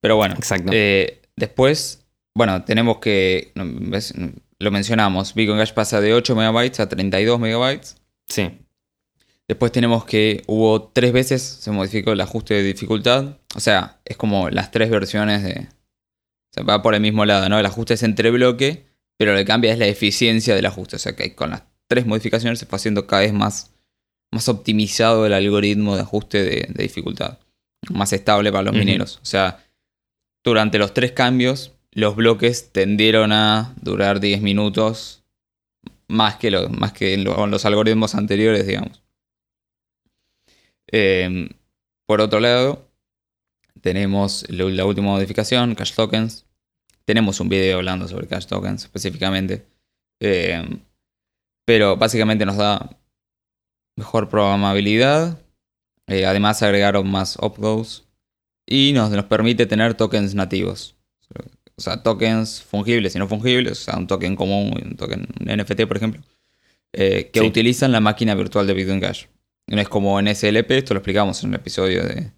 [0.00, 0.72] Pero bueno, Exacto.
[0.74, 2.04] Eh, después,
[2.34, 7.80] bueno, tenemos que, lo mencionamos, Bitcoin Cash pasa de 8 MB a 32 MB.
[8.26, 8.58] Sí.
[9.46, 13.36] Después tenemos que hubo tres veces se modificó el ajuste de dificultad.
[13.54, 15.68] O sea, es como las tres versiones de...
[16.50, 17.56] Se va por el mismo lado, ¿no?
[17.60, 18.84] El ajuste es entre bloque
[19.16, 20.96] pero lo que cambia es la eficiencia del ajuste.
[20.96, 23.72] O sea que con las tres modificaciones se fue haciendo cada vez más,
[24.36, 27.38] más optimizado el algoritmo de ajuste de, dificultad.
[27.90, 29.18] Más estable para los mineros.
[29.22, 29.64] O sea,
[30.44, 35.24] durante los tres cambios, los bloques tendieron a durar 10 minutos
[36.08, 39.02] más que, lo, más que con los algoritmos anteriores, digamos.
[40.88, 41.48] Em,
[42.06, 42.88] por otro lado,
[43.80, 46.46] tenemos la última modificación, cash tokens,
[47.04, 49.64] tenemos un video hablando sobre cash tokens específicamente.
[50.20, 50.64] Eh,
[51.64, 52.96] pero básicamente nos da
[53.96, 55.40] mejor programabilidad.
[56.06, 58.04] Eh, además agregaron más opgoes.
[58.66, 60.96] Y nos, nos permite tener tokens nativos.
[61.76, 63.72] O sea, tokens fungibles y no fungibles.
[63.72, 66.22] O sea, un token común, un token NFT, por ejemplo.
[66.92, 69.26] Eh, que utilizan la máquina virtual de Bitcoin Cash.
[69.66, 72.30] No es como en SLP, esto lo explicamos en el episodio de,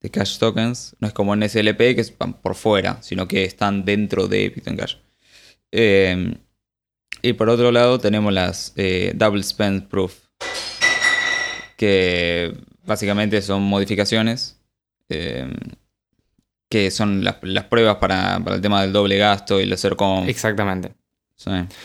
[0.00, 0.96] de Cash Tokens.
[0.98, 4.76] No es como en SLP que están por fuera, sino que están dentro de Bitcoin
[4.76, 4.96] Cash.
[5.72, 6.34] Eh,
[7.22, 10.14] y por otro lado tenemos las eh, Double Spend Proof,
[11.80, 12.52] que
[12.84, 14.60] básicamente son modificaciones,
[15.08, 15.48] eh,
[16.68, 17.36] que son las,
[17.70, 20.28] pruebas para, el tema del doble gasto y el hacer con...
[20.28, 20.92] Exactamente.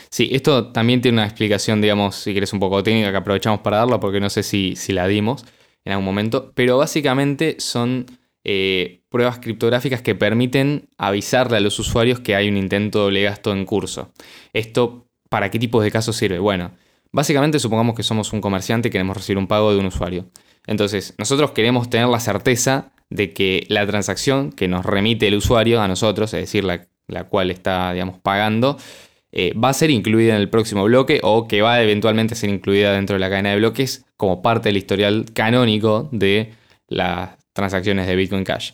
[0.10, 0.28] Sí.
[0.34, 4.02] esto también tiene una explicación, digamos, si quieres un poco técnica, que aprovechamos para darla,
[4.02, 5.46] porque no sé si, si la dimos
[5.86, 8.06] en algún momento, pero básicamente son
[8.44, 13.24] eh, pruebas criptográficas que permiten avisarle a los usuarios que hay un intento de doble
[13.24, 14.12] gasto en curso.
[14.52, 16.40] ¿Esto para qué tipos de casos sirve?
[16.40, 16.74] Bueno,
[17.16, 20.26] Básicamente supongamos que somos un comerciante y queremos recibir un pago de un usuario.
[20.68, 25.82] Entonces, nosotros queremos tener la certeza de que la transacción que nos remite el usuario
[25.82, 28.76] a nosotros, es decir, la, cual está, digamos, pagando,
[29.32, 32.50] eh, va a ser incluida en el próximo bloque o que va a eventualmente ser
[32.50, 36.52] incluida dentro de la cadena de bloques como parte del historial canónico de
[36.90, 38.74] las transacciones de Bitcoin Cash.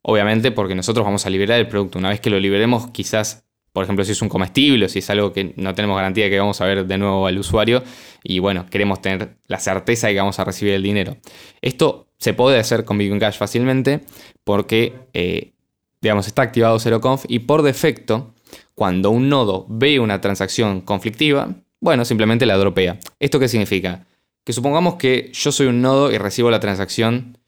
[0.00, 1.98] Obviamente porque nosotros vamos a liberar el producto.
[1.98, 5.10] Una vez que lo liberemos, quizás, por ejemplo, si es un comestible o si es
[5.10, 7.82] algo que no tenemos garantía de que vamos a ver de nuevo al usuario
[8.22, 11.16] y bueno, queremos tener la certeza de que vamos a recibir el dinero.
[11.62, 14.00] Esto se puede hacer con Bitcoin Cash fácilmente
[14.44, 15.52] porque, eh,
[16.00, 18.34] digamos, está activado ZeroConf y por defecto,
[18.74, 22.98] cuando un nodo ve una transacción conflictiva, bueno, simplemente la dropea.
[23.18, 24.06] ¿Esto qué significa?
[24.44, 27.38] Que supongamos que yo soy un nodo y recibo la transacción,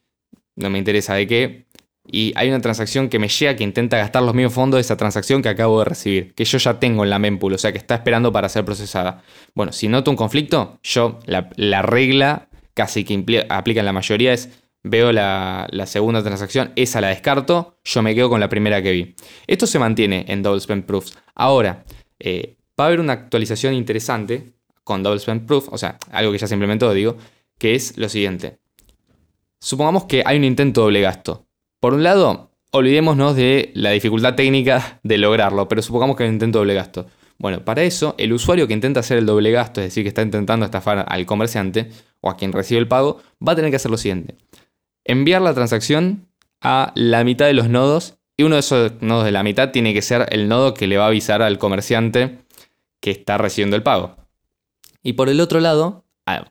[0.56, 1.63] no me interesa de qué,
[2.06, 4.96] y hay una transacción que me llega que intenta gastar los mismos fondos de esa
[4.96, 7.78] transacción que acabo de recibir, que yo ya tengo en la mempool, o sea que
[7.78, 9.22] está esperando para ser procesada.
[9.54, 14.50] Bueno, si noto un conflicto, yo la, regla casi que aplica en la mayoría es
[14.82, 19.14] veo la, segunda transacción, esa la descarto, yo me quedo con la primera que vi.
[19.46, 21.16] Esto se mantiene en Double Spend Proofs.
[21.34, 21.84] Ahora,
[22.18, 24.52] eh, va a haber una actualización interesante
[24.84, 27.16] con Double Spend Proof, o sea, algo que ya se implementó, digo,
[27.58, 28.58] que es lo siguiente.
[29.58, 31.43] Supongamos que hay un intento doble gasto.
[31.84, 36.36] Por un lado, olvidémonos de la dificultad técnica de lograrlo, pero supongamos que hay un
[36.36, 37.08] intento doble gasto.
[37.36, 40.22] Bueno, para eso, el usuario que intenta hacer el doble gasto, es decir, que está
[40.22, 41.90] intentando estafar al comerciante
[42.22, 44.34] o a quien recibe el pago, va a tener que hacer lo siguiente.
[45.04, 46.26] Enviar la transacción
[46.62, 49.92] a la mitad de los nodos y uno de esos nodos de la mitad tiene
[49.92, 52.38] que ser el nodo que le va a avisar al comerciante
[53.00, 54.16] que está recibiendo el pago.
[55.02, 56.03] Y por el otro lado,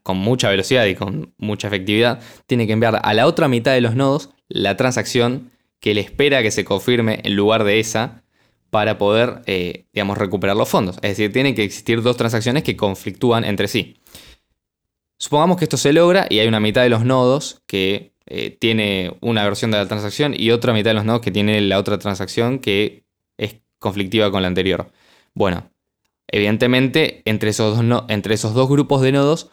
[0.03, 3.81] con mucha velocidad y con mucha efectividad, tiene que enviar a la otra mitad de
[3.81, 8.23] los nodos la transacción que le espera que se confirme en lugar de esa
[8.69, 10.95] para poder, eh, digamos, recuperar los fondos.
[10.97, 13.97] Es decir, tienen que existir dos transacciones que conflictúan entre sí.
[15.17, 19.15] Supongamos que esto se logra y hay una mitad de los nodos que eh, tiene
[19.21, 21.99] una versión de la transacción y otra mitad de los nodos que tiene la otra
[21.99, 23.03] transacción que
[23.37, 24.91] es conflictiva con la anterior.
[25.33, 25.69] Bueno,
[26.27, 29.49] evidentemente entre esos dos, entre esos dos grupos de nodos,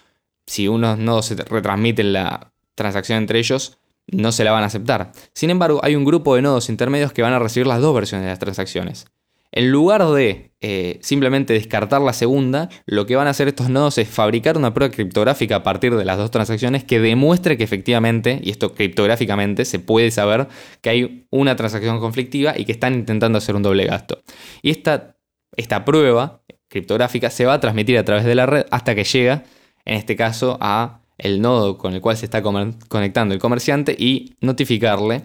[0.46, 5.12] si unos nodos se retransmiten la transacción entre ellos, no se la van a aceptar.
[5.34, 8.24] Sin embargo, hay un grupo de nodos intermedios que van a recibir las dos versiones
[8.24, 9.06] de las transacciones.
[9.52, 13.98] En lugar de eh, simplemente descartar la segunda, lo que van a hacer estos nodos
[13.98, 18.38] es fabricar una prueba criptográfica a partir de las dos transacciones que demuestre que efectivamente,
[18.42, 20.46] y esto criptográficamente, se puede saber
[20.80, 24.22] que hay una transacción conflictiva y que están intentando hacer un doble gasto.
[24.62, 25.16] Y esta,
[25.56, 29.42] esta prueba criptográfica se va a transmitir a través de la red hasta que llega,
[29.90, 34.36] en este caso, a el nodo con el cual se está conectando el comerciante y
[34.40, 35.22] notificarle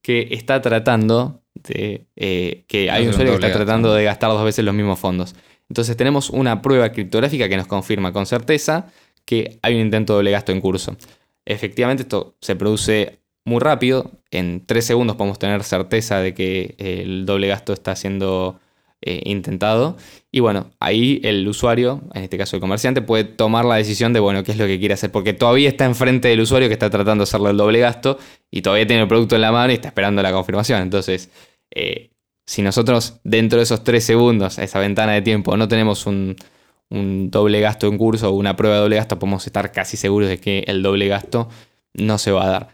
[0.00, 2.06] que está tratando de.
[2.14, 5.34] Eh, que hay un usuario que está tratando de gastar dos veces los mismos fondos.
[5.68, 8.86] Entonces tenemos una prueba criptográfica que nos confirma con certeza
[9.24, 10.96] que hay un intento de doble gasto en curso.
[11.44, 14.12] Efectivamente, esto se produce muy rápido.
[14.30, 18.60] En tres segundos podemos tener certeza de que el doble gasto está siendo
[19.02, 19.96] eh, intentado.
[20.32, 24.20] Y bueno, ahí el usuario, en este caso el comerciante, puede tomar la decisión de,
[24.20, 26.90] bueno, qué es lo que quiere hacer, porque todavía está enfrente del usuario que está
[26.90, 28.18] tratando de hacerle el doble gasto
[28.50, 30.82] y todavía tiene el producto en la mano y está esperando la confirmación.
[30.82, 31.30] Entonces,
[31.74, 32.10] eh,
[32.46, 36.36] si nosotros dentro de esos tres segundos, esa ventana de tiempo, no tenemos un,
[36.90, 40.28] un doble gasto en curso o una prueba de doble gasto, podemos estar casi seguros
[40.28, 41.48] de que el doble gasto
[41.94, 42.68] no se va a dar.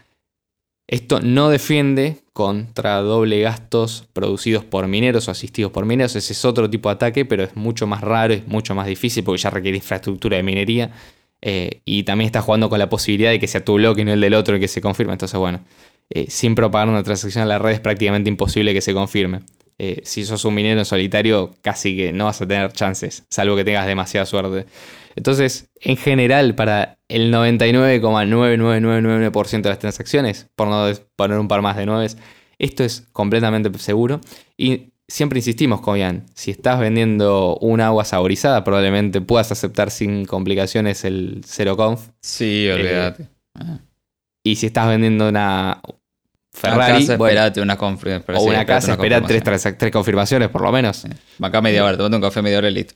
[0.93, 6.15] Esto no defiende contra doble gastos producidos por mineros o asistidos por mineros.
[6.15, 9.23] Ese es otro tipo de ataque, pero es mucho más raro, es mucho más difícil
[9.23, 10.91] porque ya requiere infraestructura de minería.
[11.41, 14.13] Eh, y también está jugando con la posibilidad de que sea tu bloque y no
[14.13, 15.13] el del otro el que se confirme.
[15.13, 15.61] Entonces, bueno,
[16.11, 19.39] eh, sin propagar una transacción a la red es prácticamente imposible que se confirme.
[19.79, 23.55] Eh, si sos un minero en solitario, casi que no vas a tener chances, salvo
[23.55, 24.67] que tengas demasiada suerte.
[25.15, 31.77] Entonces, en general, para el 99,9999% de las transacciones, por no poner un par más
[31.77, 32.17] de nueves,
[32.57, 34.19] esto es completamente seguro.
[34.57, 41.05] Y siempre insistimos, Cobian, si estás vendiendo un agua saborizada, probablemente puedas aceptar sin complicaciones
[41.05, 42.09] el cero conf.
[42.21, 43.29] Sí, olvídate.
[44.43, 45.81] Y si estás vendiendo una
[46.51, 47.77] Ferrari, una casa, una
[48.39, 49.43] O una casa, espera tres,
[49.77, 51.05] tres, confirmaciones por lo menos.
[51.41, 52.95] Acá media hora, tomando un café media hora y listo.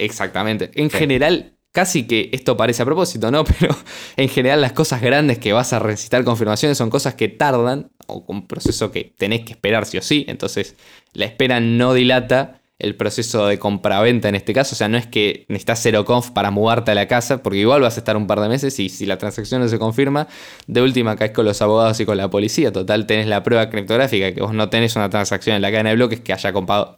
[0.00, 0.70] Exactamente.
[0.74, 3.44] En general, casi que esto parece a propósito, ¿no?
[3.60, 3.76] Pero
[4.16, 8.24] en general las cosas grandes que vas a recitar confirmaciones son cosas que tardan o
[8.26, 10.24] un proceso que tenés que esperar sí o sí.
[10.28, 10.76] Entonces
[11.12, 14.74] la espera no dilata el proceso de compraventa en este caso.
[14.74, 17.82] O sea, no es que necesitas cero conf para mudarte a la casa, porque igual
[17.82, 20.28] vas a estar un par de meses y si la transacción no se confirma,
[20.66, 22.72] de última caes con los abogados y con la policía.
[22.72, 25.96] Total, tenés la prueba criptográfica que vos no tenés una transacción en la cadena de
[25.96, 26.52] bloques que haya,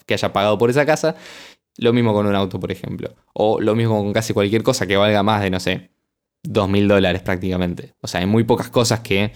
[0.06, 1.16] que haya pagado por esa casa
[1.78, 3.14] Lo mismo con un auto, por ejemplo.
[3.32, 5.90] O lo mismo con casi cualquier cosa que valga más de, no sé,
[6.42, 7.94] dos mil dólares prácticamente.
[8.00, 9.32] O sea, hay muy pocas cosas que...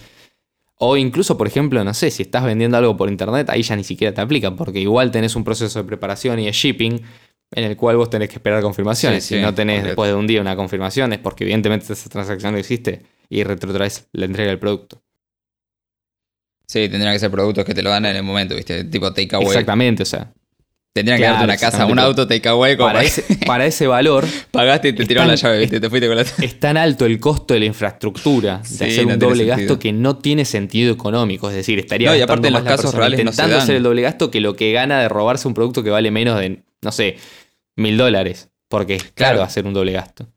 [0.79, 3.83] O incluso, por ejemplo, no sé, si estás vendiendo algo por internet, ahí ya ni
[3.83, 7.01] siquiera te aplican, porque igual tenés un proceso de preparación y de shipping
[7.51, 9.23] en el cual vos tenés que esperar confirmaciones.
[9.23, 9.87] Sí, si sí, no tenés correcto.
[9.87, 14.07] después de un día una confirmación, es porque evidentemente esa transacción no existe y retrotraes
[14.11, 15.01] la entrega del producto.
[16.67, 18.83] Sí, tendrían que ser productos que te lo dan en el momento, ¿viste?
[18.83, 19.47] Tipo takeaway.
[19.47, 20.33] Exactamente, o sea,
[20.97, 24.89] Tendrían que darte una casa, un auto takeaway, como para ese, para ese valor pagaste
[24.89, 25.79] y te tiraron la llave, ¿viste?
[25.79, 26.23] Te fuiste con la.
[26.41, 29.57] es tan alto el costo de la infraestructura de Sí, hacer no un doble sentido.
[29.57, 31.49] gasto que no tiene sentido económico.
[31.49, 33.83] Es decir, estaría No, y aparte en los casos reales no se intentando hacer el
[33.83, 36.91] doble gasto que lo que gana de robarse un producto que vale menos de, no
[36.91, 37.17] sé,
[37.75, 38.49] mil dólares.
[38.69, 39.43] Porque es claro Claro.
[39.43, 40.27] hacer un doble gasto.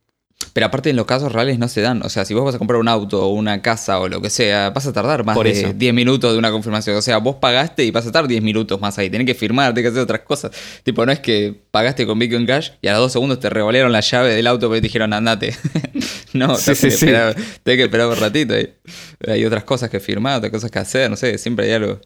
[0.53, 2.03] Pero aparte en los casos reales no se dan.
[2.03, 4.31] O sea, si vos vas a comprar un auto o una casa o lo que
[4.31, 5.73] sea, vas a tardar más Por de eso.
[5.73, 6.97] 10 minutos de una confirmación.
[6.97, 9.11] O sea, vos pagaste y vas a tardar 10 minutos más ahí.
[9.11, 10.51] Tenés que firmar, tenés que hacer otras cosas.
[10.83, 13.93] Tipo, no es que pagaste con Bitcoin Cash y a los dos segundos te revolearon
[13.93, 15.55] la llave del auto porque te dijeron andate.
[16.33, 17.05] no, Sí, tenés, sí, que sí.
[17.07, 18.55] esperar, tenés que esperar un ratito.
[18.55, 18.75] ahí.
[19.29, 22.01] Hay otras cosas que firmar, otras cosas que hacer, no sé, siempre hay algo.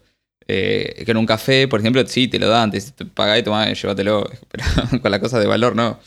[0.47, 3.05] Eh, que en un café, por ejemplo, sí, te lo dan, te, te
[3.39, 4.29] y tomás, llévatelo.
[4.49, 4.65] Pero
[5.01, 5.99] con la cosa de valor, no.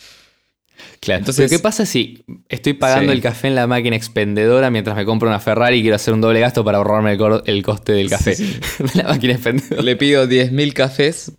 [1.00, 1.18] Claro.
[1.20, 3.16] Entonces- Entonces, ¿qué pasa si estoy pagando Sí.
[3.16, 6.20] el café en la máquina expendedora mientras me compro una Ferrari y quiero hacer un
[6.20, 8.34] doble gasto para ahorrarme el, el coste del café?
[8.36, 9.82] de la máquina expendedora.
[9.82, 11.32] Le pido 10.000 cafés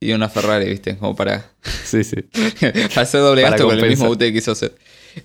[0.00, 0.96] y una Ferrari, ¿viste?
[0.98, 1.50] Como para,
[1.84, 2.16] Sí, sí.
[2.60, 4.10] para hacer doble Para gasto con el mismo compensar.
[4.10, 4.74] UT que quiso hacer.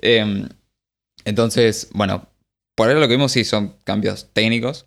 [0.01, 0.47] Eh,
[1.25, 2.27] entonces, bueno,
[2.75, 4.85] por ahora lo que vimos sí son cambios técnicos.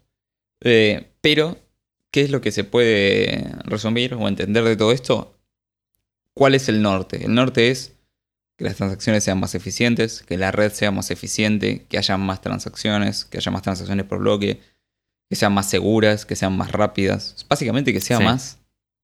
[0.62, 1.58] Eh, pero,
[2.10, 5.38] ¿qué es lo que se puede resumir o entender de todo esto?
[6.32, 7.24] ¿Cuál es el norte?
[7.26, 7.92] El norte es
[8.56, 12.40] que las transacciones sean más eficientes, que la red sea más eficiente, que haya más
[12.40, 14.60] transacciones, que haya más transacciones por bloque,
[15.28, 17.44] que sean más seguras, que sean más rápidas.
[17.48, 18.24] Básicamente que sea Sí.
[18.24, 18.58] más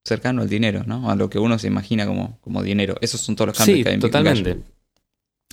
[0.07, 1.11] cercano al dinero, ¿no?
[1.11, 2.97] A lo que uno se imagina como, como dinero.
[3.01, 4.39] Esos son todos los cambios Sí, que hay en Bitcoin Cash.
[4.39, 4.65] totalmente.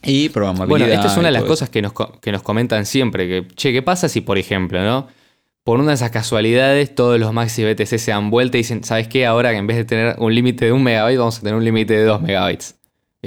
[0.03, 0.67] Y programabilidad.
[0.87, 3.73] Bueno, esta es una de las cosas que nos, que nos comentan siempre, que, che,
[3.73, 5.07] ¿qué pasa si, por ejemplo, ¿no?
[5.63, 9.07] Por una de esas casualidades, todos los maxi BTC se dan vuelta y dicen, ¿sabes
[9.09, 9.25] qué?
[9.25, 11.93] Ahora en vez de tener un límite de un megabyte, vamos a tener un límite
[11.93, 12.75] de dos megabytes.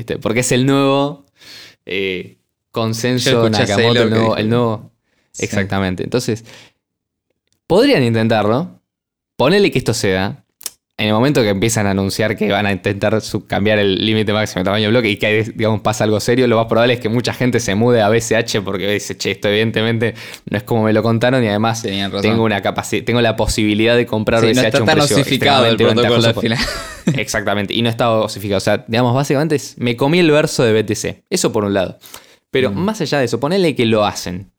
[0.00, 0.18] ¿Viste?
[0.18, 1.26] Porque es el nuevo
[1.84, 2.38] eh,
[2.70, 4.90] consenso Nakamoto, el nuevo, el nuevo-
[5.32, 5.44] Sí.
[5.44, 6.02] Exactamente.
[6.04, 6.42] Entonces,
[7.66, 8.80] podrían intentarlo.
[9.36, 10.42] Ponele que esto se da.
[11.00, 14.60] En el momento que empiezan a anunciar que van a intentar cambiar el límite máximo
[14.60, 17.08] de tamaño de bloque y que digamos, pasa algo serio, lo más probable es que
[17.08, 20.14] mucha gente se mude a BCH porque dice, che, esto evidentemente
[20.50, 21.82] no es como me lo contaron y además
[22.20, 26.26] tengo una tengo la posibilidad de comprar Sí, BCH no está tan osificado el protocolo
[26.26, 26.58] al final.
[27.16, 28.58] Exactamente, y no estaba osificado.
[28.58, 31.24] O sea, digamos, básicamente es, me comí el verso de BTC.
[31.30, 31.98] Eso por un lado.
[32.50, 32.74] Pero Mm.
[32.78, 34.49] más allá de eso, ponele que lo hacen.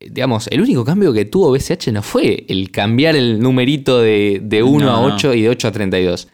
[0.00, 4.62] Digamos, el único cambio que tuvo BCH no fue el cambiar el numerito de, de
[4.62, 5.14] 1 No, a no.
[5.14, 6.28] 8 y de 8 a 32.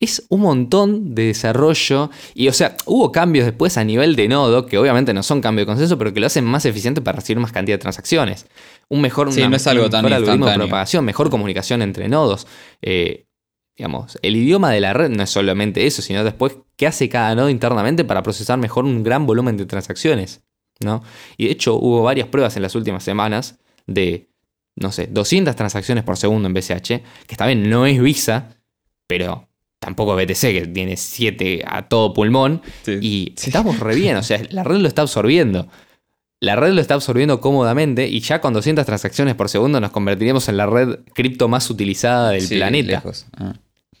[0.00, 2.10] Es un montón de desarrollo.
[2.34, 5.62] Y, o sea, hubo cambios después a nivel de nodo, que obviamente no son cambios
[5.62, 8.46] de consenso, pero que lo hacen más eficiente para recibir más cantidad de transacciones.
[8.88, 11.80] Un mejor, Sí, una- no es algo un tan mejor algoritmo de propagación, mejor comunicación
[11.82, 12.46] entre nodos.
[12.82, 13.26] Eh,
[13.78, 17.34] digamos, el idioma de la red no es solamente eso, sino después qué hace cada
[17.36, 20.42] nodo internamente para procesar mejor un gran volumen de transacciones.
[20.80, 21.02] ¿No?
[21.36, 24.28] Y de hecho hubo varias pruebas en las últimas semanas de,
[24.76, 28.56] no sé, 200 transacciones por segundo en BCH, que está bien, no es Visa,
[29.06, 29.48] pero
[29.78, 32.98] tampoco es BTC, que tiene 7 a todo pulmón, Sí.
[33.00, 33.50] y Sí.
[33.50, 35.68] estamos re bien, o sea, la red lo está absorbiendo.
[36.40, 40.48] La red lo está absorbiendo cómodamente y ya con 200 transacciones por segundo nos convertiríamos
[40.48, 42.92] en la red cripto más utilizada del Sí, planeta.
[42.92, 43.26] lejos.
[43.36, 43.54] Ah.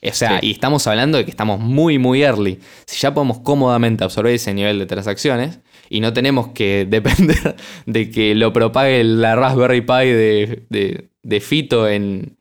[0.06, 2.60] O sea, y estamos hablando de que estamos muy, muy early.
[2.86, 5.60] Si ya podemos cómodamente absorber ese nivel de transacciones
[5.90, 7.56] y no tenemos que depender
[7.86, 12.36] de que lo propague la Raspberry Pi de, de- de Fito en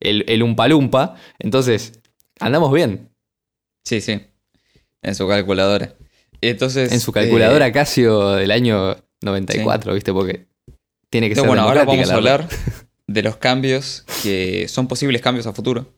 [0.00, 2.00] el, el Umpa Lumpa, entonces
[2.40, 3.08] andamos bien.
[3.84, 4.20] Sí, sí.
[5.02, 5.94] En su calculadora.
[6.42, 6.92] Entonces.
[6.92, 10.12] En su calculadora eh, Casio del año 94, ¿viste?
[10.12, 10.46] Porque
[11.10, 12.48] tiene que entonces, ser bueno, ahora vamos a hablar
[13.06, 15.94] de los cambios que son posibles cambios a futuro.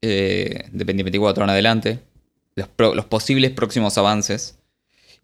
[0.00, 1.98] Eh, de 2024 en adelante.
[2.54, 4.58] Los, pro- los posibles próximos avances.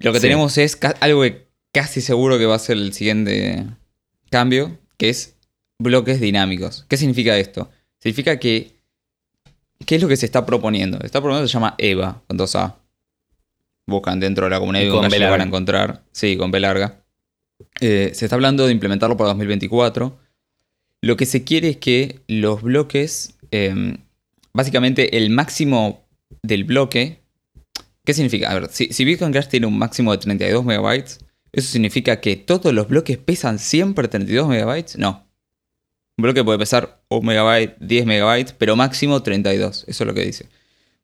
[0.00, 0.22] Lo que Sí.
[0.22, 3.64] tenemos es algo que casi seguro que va a ser el siguiente
[4.30, 5.36] cambio, que es
[5.78, 6.84] bloques dinámicos.
[6.88, 7.70] ¿Qué significa esto?
[8.00, 8.76] Significa que.
[9.86, 10.98] ¿Qué es lo que se está proponiendo?
[11.00, 12.76] Se está proponiendo se llama EVA, con dos A.
[13.86, 15.44] Buscan dentro de la comunidad Y con B lo van a larga.
[15.44, 16.02] encontrar.
[16.12, 17.02] Sí, con B larga.
[17.80, 20.18] Eh, se está hablando de implementarlo para 2024.
[21.02, 23.34] Lo que se quiere es que los bloques.
[23.52, 23.96] eh,
[24.52, 26.04] básicamente, el máximo
[26.42, 27.19] del bloque.
[28.10, 28.50] ¿Qué significa?
[28.50, 31.20] A ver, si, si Bitcoin Cash tiene un máximo de 32 megabytes,
[31.52, 34.98] ¿eso significa que todos los bloques pesan siempre 32 megabytes?
[34.98, 35.28] No.
[36.18, 39.84] Un bloque puede pesar 1 megabyte, 10 megabytes, pero máximo 32.
[39.86, 40.48] Eso es lo que dice.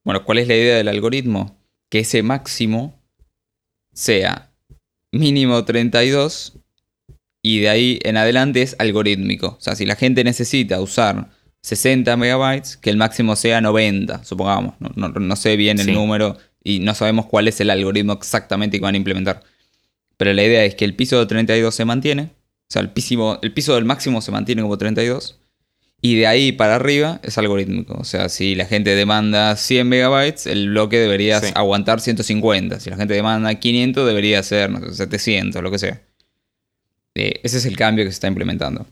[0.03, 1.57] Bueno, ¿cuál es la idea del algoritmo?
[1.89, 3.01] Que ese máximo
[3.93, 4.51] sea
[5.13, 6.59] mínimo 32
[7.41, 9.57] y de ahí en adelante es algorítmico.
[9.57, 11.31] O sea, si la gente necesita usar
[11.63, 14.75] 60 megabytes, que el máximo sea 90, supongamos.
[14.81, 16.37] No, sé bien el número
[16.67, 19.45] y no sabemos cuál es el algoritmo exactamente que van a implementar.
[20.17, 22.23] Pero la idea es que el piso de 32 se mantiene.
[22.23, 25.39] O sea, el piso, el piso del máximo se mantiene como 32.
[26.01, 27.95] Y de ahí para arriba es algorítmico.
[27.95, 32.81] O sea, si la gente demanda 100 megabytes, el bloque debería aguantar 150.
[32.81, 36.03] Si la gente demanda 500, debería ser 700, lo que sea.
[37.15, 38.87] Eh, ese es el cambio que se está implementando.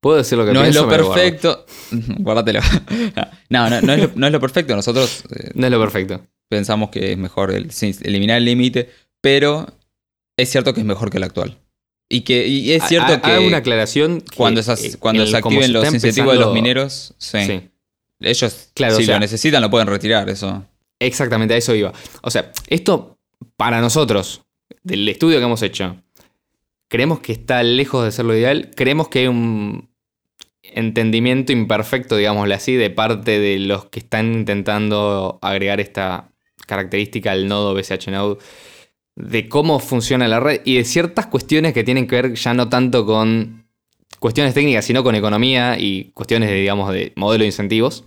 [0.00, 1.66] Puedo decir lo que no es lo perfecto.
[1.90, 2.60] Guárdatelo.
[3.50, 4.74] no, no, no, es lo, no, es lo, perfecto.
[4.74, 5.24] Nosotros.
[5.36, 6.22] Eh, no es lo perfecto.
[6.48, 8.90] Pensamos que es mejor eliminar el límite,
[9.20, 9.66] pero
[10.36, 11.58] es cierto que es mejor que el actual.
[12.08, 13.30] Y que es cierto que.
[13.30, 14.22] Hay una aclaración.
[14.36, 14.62] cuando,
[15.00, 17.70] cuando se activen los incentivos de los mineros, sí.
[18.20, 20.64] Ellos, claro, si lo necesitan, lo pueden retirar, eso.
[20.98, 21.92] Exactamente, a eso iba.
[22.22, 23.18] O sea, esto,
[23.56, 24.42] para nosotros,
[24.82, 25.96] del estudio que hemos hecho,
[26.88, 28.70] creemos que está lejos de ser lo ideal.
[28.74, 29.90] Creemos que hay un
[30.62, 36.32] entendimiento imperfecto, digámosle así, de parte de los que están intentando agregar esta
[36.66, 38.38] característica al nodo BCH Node
[39.16, 42.68] de cómo funciona la red y de ciertas cuestiones que tienen que ver ya no
[42.68, 43.66] tanto con
[44.18, 48.04] cuestiones técnicas, sino con economía y cuestiones de, digamos, de modelo de incentivos.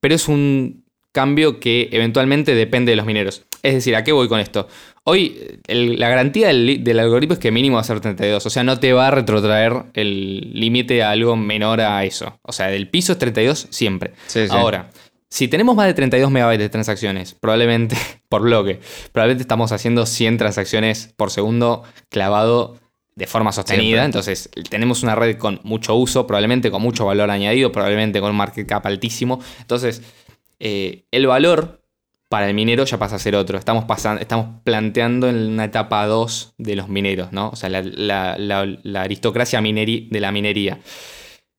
[0.00, 3.44] Pero es un cambio que eventualmente depende de los mineros.
[3.62, 4.68] Es decir, ¿a qué voy con esto?
[5.02, 8.78] Hoy la garantía del, algoritmo es que mínimo va a ser 32, o sea, no
[8.78, 12.38] te va a retrotraer el límite a algo menor a eso.
[12.42, 14.12] O sea, del piso es 32 siempre.
[14.50, 14.90] Ahora,
[15.30, 17.96] si tenemos más de 32 megabytes de transacciones, probablemente
[18.28, 18.80] por bloque,
[19.12, 22.78] probablemente estamos haciendo 100 transacciones por segundo clavado
[23.14, 24.04] de forma sostenida.
[24.04, 28.36] Entonces, tenemos una red con mucho uso, probablemente con mucho valor añadido, probablemente con un
[28.36, 29.40] market cap altísimo.
[29.60, 30.02] Entonces,
[30.60, 31.82] eh, el valor
[32.28, 33.58] para el minero ya pasa a ser otro.
[33.58, 37.48] Estamos, pasando, estamos planteando en una etapa 2 de los mineros, ¿no?
[37.50, 40.78] O sea, la, aristocracia de la minería.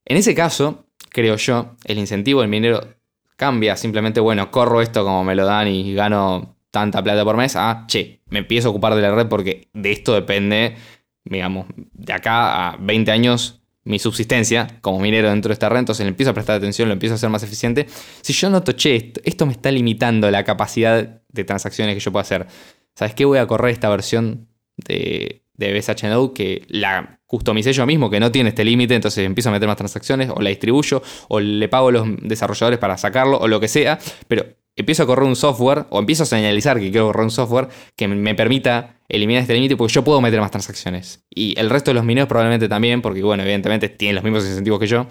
[0.05, 2.99] En ese caso, creo yo, el incentivo del minero
[3.39, 3.77] cambia.
[3.77, 7.55] Simplemente, bueno, corro esto como me lo dan y gano tanta plata por mes.
[7.55, 10.75] Ah, che, me empiezo a ocupar de la red porque de esto depende,
[11.23, 16.03] digamos, de acá a 20 años mi subsistencia como minero dentro de esta red, entonces
[16.05, 17.87] le empiezo a prestar atención, lo empiezo a hacer más eficiente.
[18.21, 22.21] Si yo noto, che, esto, me está limitando la capacidad de transacciones que yo puedo
[22.21, 22.45] hacer,
[22.93, 23.25] ¿sabes qué?
[23.25, 28.20] Voy a correr esta versión de, de BSH Node que la customicé yo mismo, que
[28.20, 31.68] no tiene este límite, entonces empiezo a meter más transacciones, o la distribuyo, o le
[31.68, 34.45] pago a los desarrolladores para sacarlo, o lo que sea, pero
[34.76, 38.07] empiezo a correr un software, o empiezo a señalizar que quiero correr un software que
[38.07, 41.26] me permita eliminar este límite, porque yo puedo meter más transacciones.
[41.30, 44.80] Y el resto de los mineros probablemente también, porque bueno, evidentemente tienen los mismos incentivos
[44.80, 45.07] que yo.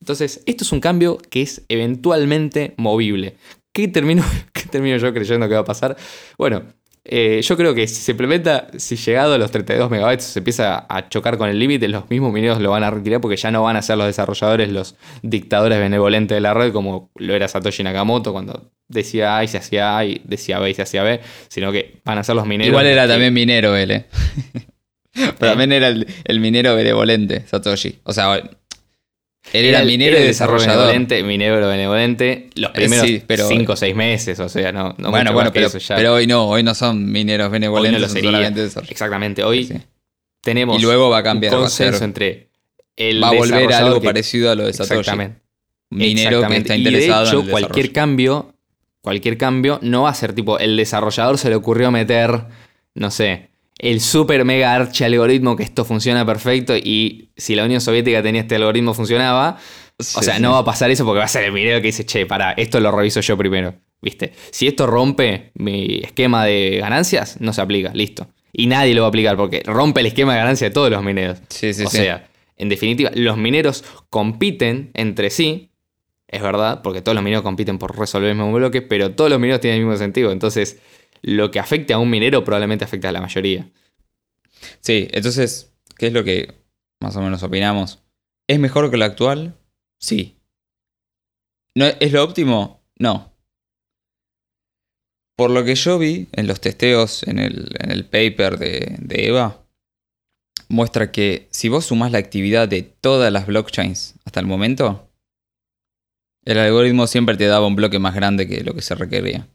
[0.00, 3.36] Entonces, esto es un cambio que es eventualmente movible.
[3.72, 5.96] ¿Qué termino, qué termino yo creyendo que va a pasar?
[6.36, 6.64] Bueno,
[7.04, 10.86] eh, yo creo que si se implementa, si llegado a los 32 megabytes se empieza
[10.88, 13.62] a chocar con el límite, los mismos mineros lo van a retirar porque ya no
[13.62, 17.82] van a ser los desarrolladores los dictadores benevolentes de la red como lo era Satoshi
[17.82, 21.20] Nakamoto cuando decía A y se hacía A y decía B y se hacía B,
[21.48, 22.68] sino que van a ser los mineros.
[22.68, 24.06] Igual era también minero él, ¿eh?
[25.12, 28.00] Pero también era el, el minero benevolente, Satoshi.
[28.04, 28.42] O sea,
[29.52, 30.86] él era, minero y desarrollador.
[30.86, 35.32] Benevolente, minero benevolente, los eh, primeros 5 o 6 meses, o sea, no, no Bueno,
[35.32, 38.14] bueno, pero, pero, hoy no, hoy no son mineros benevolentes.
[38.14, 39.80] Hoy no Exactamente, hoy
[40.40, 42.50] tenemos y luego va a cambiar, un consenso entre
[42.96, 45.00] el Va a volver a algo parecido a lo de Satoshi.
[45.00, 45.42] Exactamente.
[45.90, 48.54] Minero que está interesado y de hecho, cualquier cambio,
[49.02, 52.46] cualquier cambio no va a ser tipo, el desarrollador se le ocurrió meter,
[52.94, 53.50] no sé,
[53.82, 58.42] el super mega archi algoritmo que esto funciona perfecto y si la Unión Soviética tenía
[58.42, 59.58] este algoritmo funcionaba,
[59.98, 62.06] o sea, no va a pasar eso porque va a ser el minero que dice,
[62.06, 64.32] che, para, esto lo reviso yo primero, ¿viste?
[64.52, 68.28] Si esto rompe mi esquema de ganancias, no se aplica, listo.
[68.52, 71.02] Y nadie lo va a aplicar porque rompe el esquema de ganancia de todos los
[71.02, 71.38] mineros.
[71.48, 75.70] Sí, sí, o sea, en definitiva, los mineros compiten entre sí,
[76.28, 79.40] es verdad, porque todos los mineros compiten por resolver el mismo bloque, pero todos los
[79.40, 80.30] mineros tienen el mismo sentido.
[80.30, 80.78] Entonces,
[81.22, 83.70] lo que afecte a un minero probablemente afecte a la mayoría.
[84.80, 86.54] Sí, entonces, ¿qué es lo que
[87.00, 88.00] más o menos opinamos?
[88.48, 89.56] ¿Es mejor que lo actual?
[89.98, 90.36] Sí.
[91.74, 92.82] ¿No, ¿Es lo óptimo?
[92.98, 93.32] No.
[95.36, 99.64] Por lo que yo vi en los testeos, en el, paper de, de, Eva,
[100.68, 105.08] muestra que si vos sumás la actividad de todas las blockchains hasta el momento,
[106.44, 109.48] el algoritmo siempre te daba un bloque más grande que lo que se requería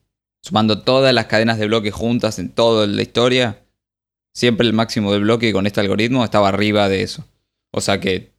[0.47, 3.63] sumando todas las cadenas de bloques juntas en toda la historia,
[4.33, 7.25] siempre el máximo de bloque con este algoritmo estaba arriba de eso.
[7.71, 8.31] O sea que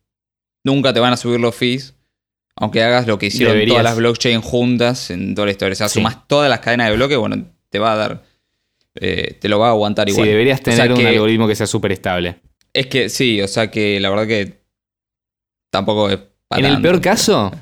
[0.64, 1.94] nunca te van a subir los fees
[2.60, 3.74] Aunque hagas lo que hicieron Deberías.
[3.74, 5.74] todas las blockchain juntas en toda la historia.
[5.74, 6.00] O sea, Sí.
[6.00, 8.24] sumas todas las cadenas de bloques, bueno, te va a dar.
[9.00, 10.28] eh, te lo va a aguantar Sí, igual.
[10.28, 12.40] deberías O sea tener un que- algoritmo que sea súper estable.
[12.72, 14.58] Es que sí, o sea que la verdad que.
[15.70, 16.18] Tampoco es.
[16.48, 17.52] pa' En el peor caso,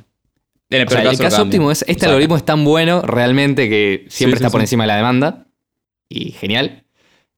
[0.70, 2.64] En el o sea, peor el caso, óptimo es, este O sea, algoritmo es tan
[2.64, 4.64] bueno realmente que siempre Sí, sí, está por sí.
[4.64, 5.46] encima de la demanda.
[6.08, 6.84] Y genial.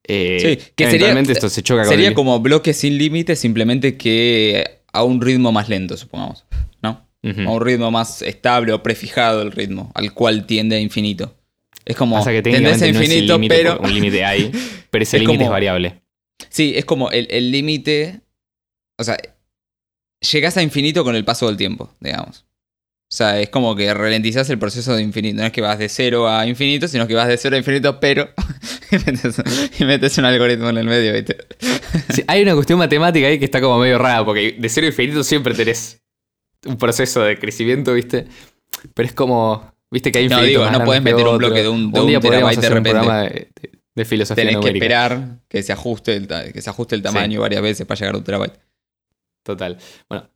[0.04, 3.36] Eh, Sí, que sería- eventualmente esto se choca con Sería el- como bloques sin límite,
[3.36, 6.44] simplemente que a un ritmo más lento, supongamos.
[6.82, 7.06] ¿No?
[7.22, 11.34] A un ritmo más estable o prefijado el ritmo, al cual tiende a infinito.
[11.84, 13.78] Es como que tendés a no infinito, pero.
[13.80, 14.50] un límite hay,
[14.90, 16.00] pero ese Es límite es variable.
[16.48, 18.20] Sí, es como el el límite.
[18.98, 19.16] O sea,
[20.32, 22.44] llegas a infinito con el paso del tiempo, digamos.
[23.10, 25.40] O sea, es como que ralentizás el proceso de infinito.
[25.40, 27.98] No es que vas de cero a infinito, sino que vas de cero a infinito,
[28.00, 28.28] pero.
[28.90, 29.36] y, metes,
[29.80, 31.38] y metes un algoritmo en el medio, ¿viste?
[32.12, 34.90] Sí, hay una cuestión matemática ahí que está como medio rara, porque de cero a
[34.90, 36.02] infinito siempre tenés
[36.66, 38.26] un proceso de crecimiento, ¿viste?
[38.92, 41.68] Pero es como, ¿viste que hay No, infinitos digo, no que meter un bloque de
[41.68, 42.90] un- de un día podríamos terabyte de hacer un repente.
[43.00, 43.28] programa de,
[43.62, 44.84] de- de filosofía Tenés que numérica.
[44.84, 48.18] esperar que se ajuste el, que se ajuste el tamaño varias veces para llegar a
[48.18, 48.58] un terabyte.
[49.42, 49.78] Total.
[50.08, 50.28] Bueno,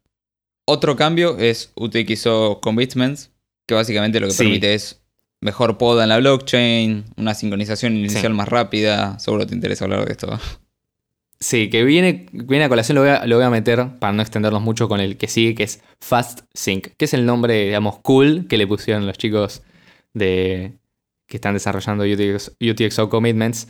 [0.72, 3.30] Otro cambio es UTXO Commitments,
[3.66, 4.44] que básicamente lo que Sí.
[4.44, 5.02] permite es
[5.42, 8.36] mejor poda en la blockchain, una sincronización inicial Sí.
[8.38, 9.18] más rápida.
[9.18, 10.40] Seguro te interesa hablar de esto.
[11.40, 14.22] sí, que viene, viene a colación, lo voy a, lo voy a meter para no
[14.22, 17.98] extendernos mucho con el que sigue, que es Fast Sync, que es el nombre, digamos,
[17.98, 19.62] cool que le pusieron los chicos
[20.14, 20.72] de
[21.26, 23.66] que están desarrollando UTX, UTXO Commitments.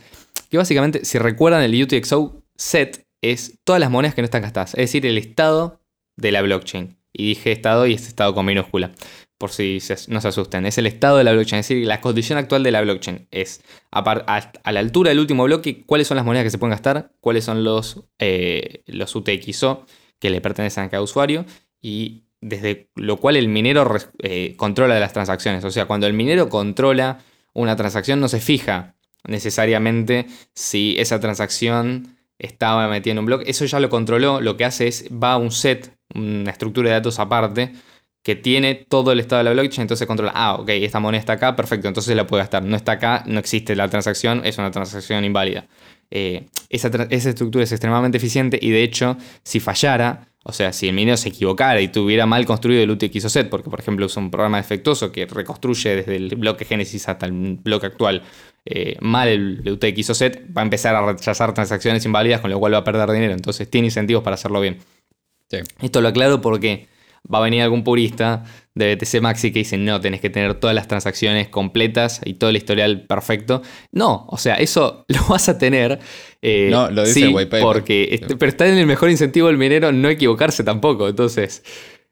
[0.49, 4.71] Que básicamente, si recuerdan, el UTXO set es todas las monedas que no están gastadas,
[4.75, 5.79] es decir, el estado
[6.15, 6.97] de la blockchain.
[7.11, 8.91] Y dije estado y es estado con minúscula,
[9.37, 10.65] por si no se asusten.
[10.65, 13.27] Es el estado de la blockchain, es decir, la condición actual de la blockchain.
[13.29, 13.61] Es
[13.91, 16.57] a, par- a- a la altura del último bloque, cuáles son las monedas que se
[16.57, 19.85] pueden gastar, cuáles son los, eh, UTXO
[20.19, 21.45] que le pertenecen a cada usuario
[21.81, 23.85] y desde lo cual el minero
[24.23, 25.63] eh, controla las transacciones.
[25.65, 27.19] O sea, cuando el minero controla
[27.53, 28.95] una transacción no se fija
[29.25, 33.49] necesariamente si esa transacción estaba metida en un bloque.
[33.49, 34.41] Eso ya lo controló.
[34.41, 37.73] Lo que hace es va a un set, una estructura de datos aparte,
[38.23, 39.83] que tiene todo el estado de la blockchain.
[39.83, 42.63] Entonces controla, ah, ok, esta moneda está acá, perfecto, entonces la puede gastar.
[42.63, 45.67] No está acá, no existe la transacción, es una transacción inválida.
[46.09, 50.95] Eh, esa, estructura es extremadamente eficiente y de hecho, si fallara, o sea, si el
[50.95, 54.29] minero se equivocara y tuviera mal construido el UTXO set, porque por ejemplo usa un
[54.29, 58.23] programa defectuoso que reconstruye desde el bloque Génesis hasta el bloque actual
[58.65, 62.73] eh, mal el UTXO set, va a empezar a rechazar transacciones inválidas, con lo cual
[62.73, 63.33] va a perder dinero.
[63.33, 64.79] Entonces tiene incentivos para hacerlo bien.
[65.53, 65.59] Sí.
[65.81, 66.87] Esto lo aclaro porque
[67.33, 68.43] va a venir algún purista
[68.75, 72.49] de BTC Maxi que dice, no, tenés que tener todas las transacciones completas y todo
[72.49, 73.61] el historial perfecto.
[73.91, 75.99] No, o sea, eso lo vas a tener.
[76.41, 77.61] eh, No, lo dice sí, el white paper.
[77.61, 81.07] Porque, este- pero está en el mejor incentivo del minero no equivocarse tampoco.
[81.07, 81.63] Entonces,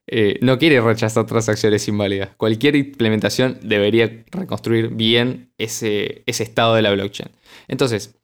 [0.08, 2.30] eh, no quiere rechazar transacciones inválidas.
[2.38, 7.30] Cualquier implementación debería reconstruir bien ese, ese estado de la blockchain.
[7.68, 8.16] Entonces,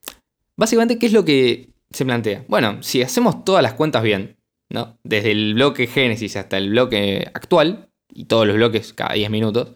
[0.56, 2.44] básicamente, ¿qué es lo que se plantea?
[2.48, 4.36] Bueno, si hacemos todas las cuentas bien,
[4.70, 4.98] ¿no?
[5.02, 9.74] Desde el bloque Génesis hasta el bloque actual, y todos los bloques cada 10 minutos,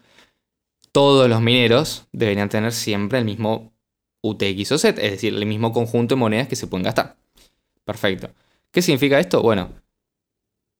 [0.91, 3.73] todos los mineros deberían tener siempre el mismo
[4.21, 7.17] UTXO set, es decir, el mismo conjunto de monedas que se pueden gastar.
[7.83, 8.31] Perfecto.
[8.71, 9.41] ¿Qué significa esto?
[9.41, 9.69] Bueno,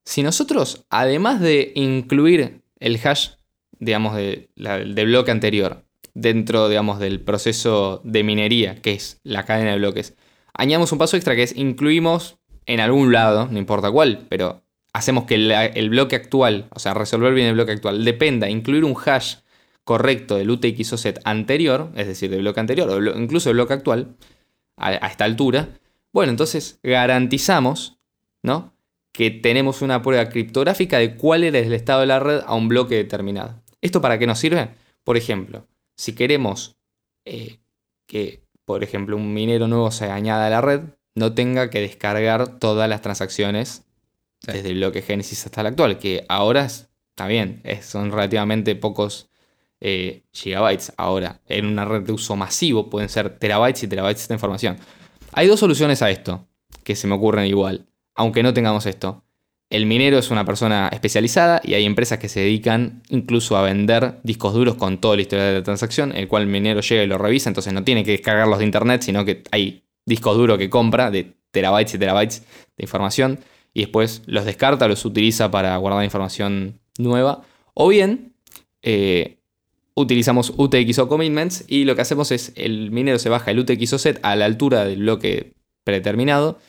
[0.05, 3.31] si nosotros, además de incluir el hash,
[3.79, 9.71] digamos, de del bloque anterior, dentro, digamos, del proceso de minería, que es la cadena
[9.71, 10.15] de bloques,
[10.53, 15.25] añadimos un paso extra que es incluimos en algún lado, no importa cuál, pero hacemos
[15.25, 19.37] que el bloque actual, o sea, resolver bien el bloque actual, dependa, incluir un hash
[19.83, 24.15] correcto del UTXO set anterior, es decir, del bloque anterior, o incluso el bloque actual,
[24.77, 25.69] a, a esta altura,
[26.13, 27.97] bueno, entonces garantizamos,
[28.43, 28.73] ¿no?
[29.11, 32.67] Que tenemos una prueba criptográfica de cuál era el estado de la red a un
[32.67, 33.61] bloque determinado.
[33.81, 34.69] ¿Esto para qué nos sirve?
[35.03, 36.77] Por ejemplo, si queremos
[37.25, 37.59] eh,
[38.07, 40.81] que, por ejemplo, un minero nuevo se añada a la red,
[41.15, 43.83] no tenga que descargar todas las transacciones
[44.39, 44.51] Sí.
[44.51, 48.75] desde el bloque Génesis hasta el actual, que ahora es- está bien, es- son relativamente
[48.75, 49.29] pocos
[49.85, 50.93] eh, gigabytes.
[50.95, 54.77] Ahora, en una red de uso masivo pueden ser terabytes y terabytes de información.
[55.33, 56.47] Hay dos soluciones a esto
[56.85, 57.85] que se me ocurren igual,
[58.15, 59.25] aunque no tengamos esto.
[59.69, 64.19] El minero es una persona especializada y hay empresas que se dedican incluso a vender
[64.23, 67.07] discos duros con toda la historia de la transacción, el cual el minero llega y
[67.07, 70.69] lo revisa, entonces no tiene que descargarlos de internet, sino que hay discos duros que
[70.69, 72.41] compra de terabytes y terabytes
[72.77, 73.39] de información
[73.73, 77.41] y después los descarta, los utiliza para guardar información nueva.
[77.73, 78.33] O bien,
[78.81, 79.37] eh,
[79.95, 84.19] utilizamos UTXO commitments y lo que hacemos es el minero se baja el UTXO set
[84.23, 86.59] a la altura del bloque predeterminado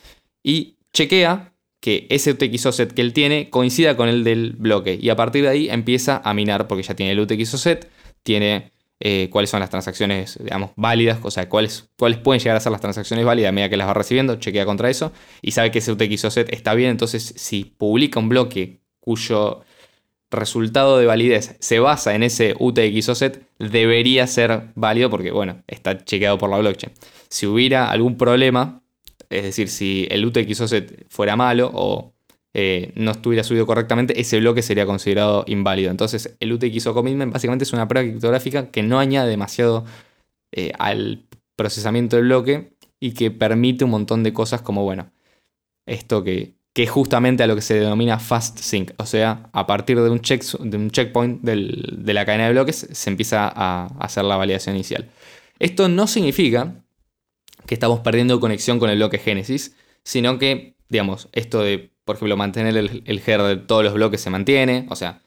[0.43, 4.97] y chequea que ese UTXO set que él tiene coincida con el del bloque.
[4.99, 7.89] Y a partir de ahí empieza a minar porque ya tiene el UTXO set,
[8.23, 12.59] tiene eh, cuáles son las transacciones, digamos, válidas, o sea, cuáles, cuáles pueden llegar a
[12.61, 15.71] ser las transacciones válidas a medida que las va recibiendo, chequea contra eso y sabe
[15.71, 16.91] que ese UTXO set está bien.
[16.91, 19.61] Entonces, si publica un bloque cuyo
[20.31, 26.03] resultado de validez se basa en ese UTXO set, debería ser válido porque, bueno, está
[26.03, 26.93] chequeado por la blockchain.
[27.29, 28.81] Si hubiera algún problema,
[29.29, 32.14] es decir, si el UTXO set fuera malo o
[32.57, 35.91] eh, no estuviera subido correctamente, ese bloque sería considerado inválido.
[35.91, 39.83] Entonces, el UTXO commitment básicamente es una prueba criptográfica que no añade demasiado
[40.53, 41.25] eh, al
[41.57, 45.11] procesamiento del bloque y que permite un montón de cosas como, bueno,
[45.85, 48.93] esto que, que es justamente a lo que se denomina fast sync.
[48.99, 52.87] O sea, a partir de un, check, de un checkpoint de la cadena de bloques
[52.89, 55.09] se empieza a hacer la validación inicial.
[55.59, 56.85] Esto no significa
[57.67, 59.75] que estamos perdiendo conexión con el bloque Génesis,
[60.05, 64.21] sino que, digamos, esto de, por ejemplo, mantener el, el header de todos los bloques
[64.21, 65.21] se mantiene, o sea,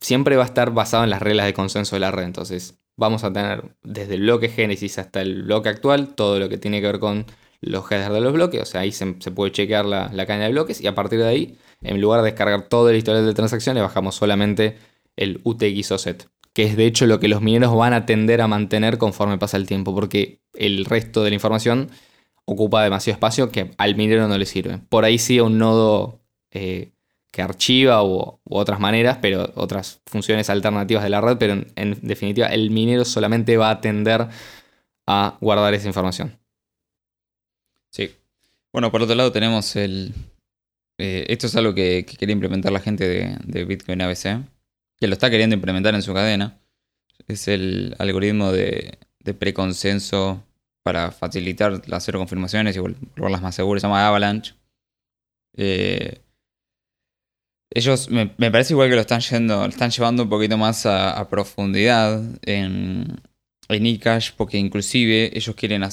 [0.00, 2.24] siempre va a estar basado en las reglas de consenso de la red.
[2.24, 6.58] Entonces, vamos a tener desde el bloque Génesis hasta el bloque actual todo lo que
[6.58, 7.26] tiene que ver con
[7.62, 10.80] los headers de los bloques, o sea, ahí se, puede chequear la, cadena de bloques
[10.80, 14.14] y a partir de ahí, en lugar de descargar todo el historial de transacciones, bajamos
[14.14, 14.78] solamente
[15.16, 18.48] el UTXO set que es de hecho lo que los mineros van a tender a
[18.48, 21.90] mantener conforme pasa el tiempo, porque el resto de la información
[22.44, 24.78] ocupa demasiado espacio que al minero no le sirve.
[24.88, 26.20] Por ahí sí un nodo
[26.50, 26.92] eh,
[27.30, 32.48] que archiva u, otras maneras, pero otras funciones alternativas de la red, pero en, definitiva
[32.48, 34.28] el minero solamente va a tender
[35.06, 36.38] a guardar esa información.
[37.92, 38.14] Sí.
[38.72, 40.12] Bueno, por otro lado tenemos el...
[40.98, 44.40] Eh, esto es algo que, quiere implementar la gente de, de Bitcoin ABC
[45.00, 46.60] que lo está queriendo implementar en su cadena,
[47.26, 48.98] es el algoritmo de,
[49.38, 50.44] preconsenso
[50.82, 54.54] para facilitar las cero confirmaciones y volverlas más seguras, se llama Avalanche.
[55.56, 56.22] Eh,
[57.72, 62.20] ellos me, parece igual que lo están yendo, están llevando un poquito más a, profundidad
[62.42, 63.20] en,
[63.68, 65.84] en eCash, porque inclusive ellos quieren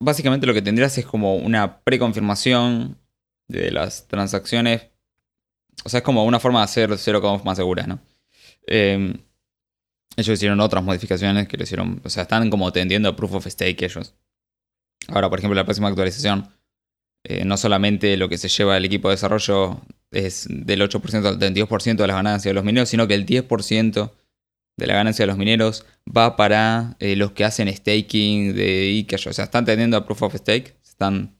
[0.00, 2.98] básicamente lo que tendrías es como una preconfirmación
[3.48, 4.88] de las transacciones.
[5.84, 8.00] O sea, es como una forma de hacer cero más seguras, ¿no?
[8.66, 9.23] Eh,
[10.16, 13.46] ellos hicieron otras modificaciones que lo hicieron, o sea, están como tendiendo a proof of
[13.46, 14.14] stake ellos.
[15.08, 16.48] Ahora, por ejemplo, la próxima actualización,
[17.24, 21.38] eh, no solamente lo que se lleva el equipo de desarrollo es del 8% al
[21.38, 24.12] 32% de las ganancias de los mineros, sino que el 10%
[24.76, 29.28] de la ganancia de los mineros va para eh, los que hacen staking de Ikesh.
[29.28, 31.36] O sea, están tendiendo a proof of stake, están,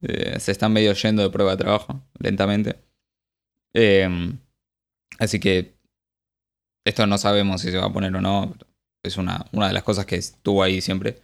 [0.00, 2.76] se están medio yendo de prueba de trabajo lentamente.
[5.18, 5.74] así que
[6.84, 8.54] esto no sabemos si se va a poner o no.
[9.02, 11.22] Es una, una de las cosas que estuvo ahí siempre.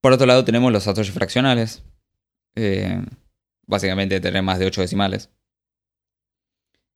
[0.00, 1.82] Por otro lado, tenemos los satoshi fraccionales.
[2.54, 3.02] Eh,
[3.66, 5.30] básicamente tener más de 8 decimales.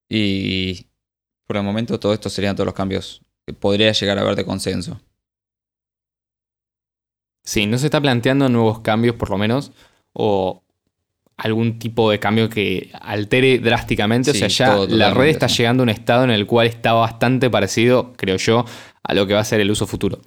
[0.08, 0.88] Y
[1.46, 4.44] por el momento, todo esto serían todos los cambios que podría llegar a haber de
[4.44, 5.00] consenso.
[7.44, 9.72] Sí, no se está planteando nuevos cambios, por lo menos,
[10.12, 10.61] o
[11.42, 14.30] algún tipo de cambio que altere drásticamente.
[14.30, 17.50] o sea, ya la red está llegando a un estado en el cual está bastante
[17.50, 18.64] parecido, creo yo,
[19.02, 20.20] a lo que va a ser el uso futuro.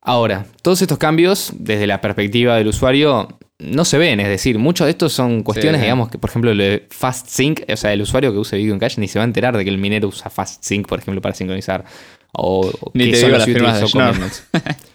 [0.00, 4.20] Ahora, todos estos cambios, desde la perspectiva del usuario, no se ven.
[4.20, 7.62] Es decir, muchos de estos son cuestiones, digamos, que por ejemplo, el de Fast Sync,
[7.68, 9.70] o sea, el usuario que use Bitcoin Cash ni se va a enterar de que
[9.70, 11.84] el minero usa Fast Sync, por ejemplo, para sincronizar.
[12.32, 13.86] O, ni te son las firmas de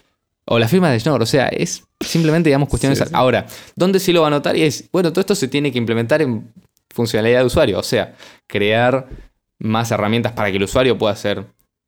[0.47, 1.21] o la firma de Schnorr.
[1.21, 3.03] O sea, es simplemente, digamos, cuestiones.
[3.13, 3.45] Ahora,
[3.75, 4.55] ¿dónde sí lo va a notar?
[4.55, 6.51] Y es, bueno, todo esto se tiene que implementar en
[6.89, 7.79] funcionalidad de usuario.
[7.79, 8.15] O sea,
[8.47, 9.07] crear
[9.59, 11.45] más herramientas para que el usuario pueda hacer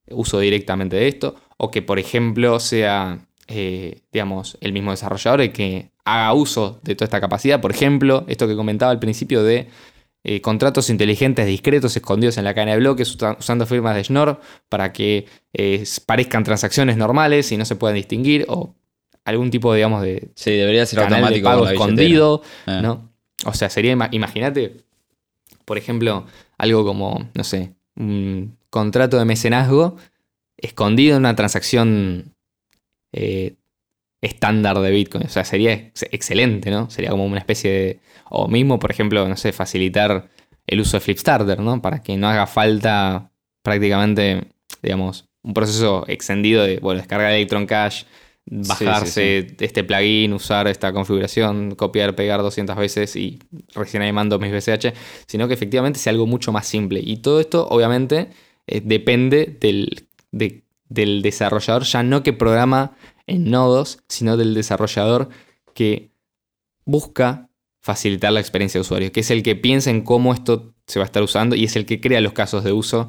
[0.10, 1.36] uso directamente de esto.
[1.58, 6.96] O que, por ejemplo, sea, eh, digamos, el mismo desarrollador el que haga uso de
[6.96, 7.62] toda esta capacidad.
[7.62, 9.70] Por ejemplo, esto que comentaba al principio de
[10.24, 14.92] eh, contratos inteligentes discretos escondidos en la cadena de bloques usando firmas de Schnorr para
[14.92, 18.76] que eh, parezcan transacciones normales y no se puedan distinguir o
[19.24, 20.30] algún tipo, digamos, de...
[20.36, 21.46] Sí, debería ser automático.
[21.46, 22.82] pago escondido, ah.
[22.82, 23.10] ¿no?
[23.46, 24.78] O sea, sería, imagínate,
[25.66, 26.26] por ejemplo,
[26.58, 29.96] algo como, no sé, un contrato de mecenazgo
[30.58, 32.34] escondido en una transacción
[33.14, 33.56] eh,
[34.22, 35.26] estándar de Bitcoin.
[35.26, 35.74] O sea, sería
[36.12, 36.90] excelente, ¿no?
[36.90, 38.00] Sería como una especie de...
[38.30, 40.30] O mismo, por ejemplo, no sé, facilitar
[40.68, 41.82] el uso de Flipstarter, ¿no?
[41.82, 43.32] Para que no haga falta
[43.64, 44.44] prácticamente,
[44.82, 48.04] digamos, un proceso extendido de, bueno, descargar Electron Cash,
[48.46, 53.40] bajarse este plugin, usar esta configuración, copiar, pegar 200 veces y
[53.74, 54.94] recién ahí mando mis BCH,
[55.28, 57.00] sino que efectivamente sea algo mucho más simple.
[57.04, 58.30] Y todo esto, obviamente,
[58.68, 62.96] eh, depende del, del desarrollador, ya no que programa
[63.30, 65.30] en nodos, sino del desarrollador
[65.74, 66.12] que
[66.86, 67.50] busca
[67.82, 71.06] facilitar la experiencia de usuario, que es el que piensa en cómo esto se va
[71.06, 73.08] a estar usando y es el que crea los casos de uso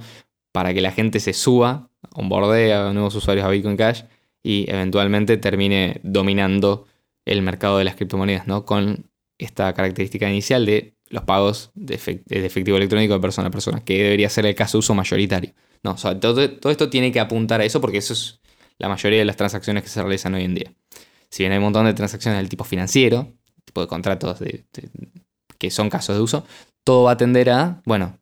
[0.52, 4.02] para que la gente se suba, onboardea a nuevos usuarios a Bitcoin Cash
[4.42, 6.86] y eventualmente termine dominando
[7.24, 8.64] el mercado de las criptomonedas, ¿no?
[8.64, 14.02] Con esta característica inicial de los pagos de, efectivo electrónico de persona a persona, que
[14.02, 15.52] debería ser el caso de uso mayoritario.
[15.82, 18.40] No, todo, esto tiene que apuntar a eso porque eso es
[18.80, 20.72] la mayoría de las transacciones que se realizan hoy en día.
[21.28, 23.32] Si bien hay un montón de transacciones del tipo financiero,
[23.64, 24.38] tipo de contratos
[25.58, 26.44] que son casos de uso,
[26.82, 28.18] todo va a tender a, bueno,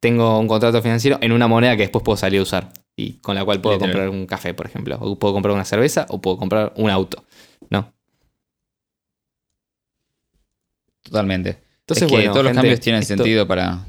[0.00, 3.36] tengo un contrato financiero en una moneda que después puedo salir a usar y con
[3.36, 6.36] la cual puedo comprar un café, por ejemplo, o puedo comprar una cerveza o puedo
[6.36, 7.24] comprar un auto,
[7.70, 7.94] ¿no?
[11.02, 11.62] Totalmente.
[11.80, 13.86] Entonces, bueno, todos los cambios tienen sentido para,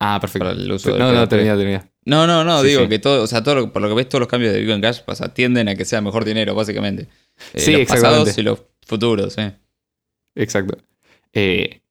[0.00, 0.50] Ah, perfecto.
[0.50, 1.90] el uso no, no, termina, termina.
[2.04, 4.28] No, no, no, digo que todo, o sea, todo, por lo que ves, todos los
[4.28, 5.00] cambios de Bitcoin Cash
[5.34, 7.08] tienden a que sea mejor dinero, básicamente.
[7.52, 9.42] Eh, sí, los pasados y los futuros, sí.
[10.34, 10.78] Exacto.
[11.32, 11.82] Eh,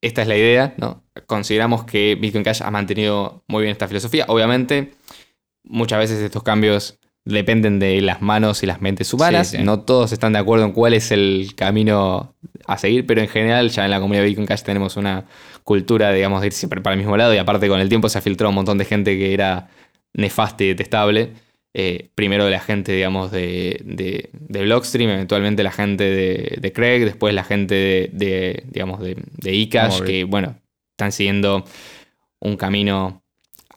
[0.00, 1.04] esta es la idea, ¿no?
[1.26, 4.26] Consideramos que Bitcoin Cash ha mantenido muy bien esta filosofía.
[4.28, 4.92] Obviamente,
[5.64, 9.54] muchas veces estos cambios dependen de las manos y las mentes humanas.
[9.58, 12.34] No todos están de acuerdo en cuál es el camino
[12.66, 15.26] a seguir, pero en general ya en la comunidad de Bitcoin Cash tenemos una
[15.64, 18.18] cultura, digamos, de ir siempre para el mismo lado y aparte con el tiempo se
[18.18, 19.68] ha filtrado un montón de gente que era
[20.14, 21.32] nefasta y detestable.
[21.72, 27.44] Eh, primero la gente, digamos, de, de, Blockstream, eventualmente la gente de, Craig, después la
[27.44, 30.56] gente de, digamos, de, eCash, que, bueno,
[30.92, 31.64] están siguiendo
[32.40, 33.19] un camino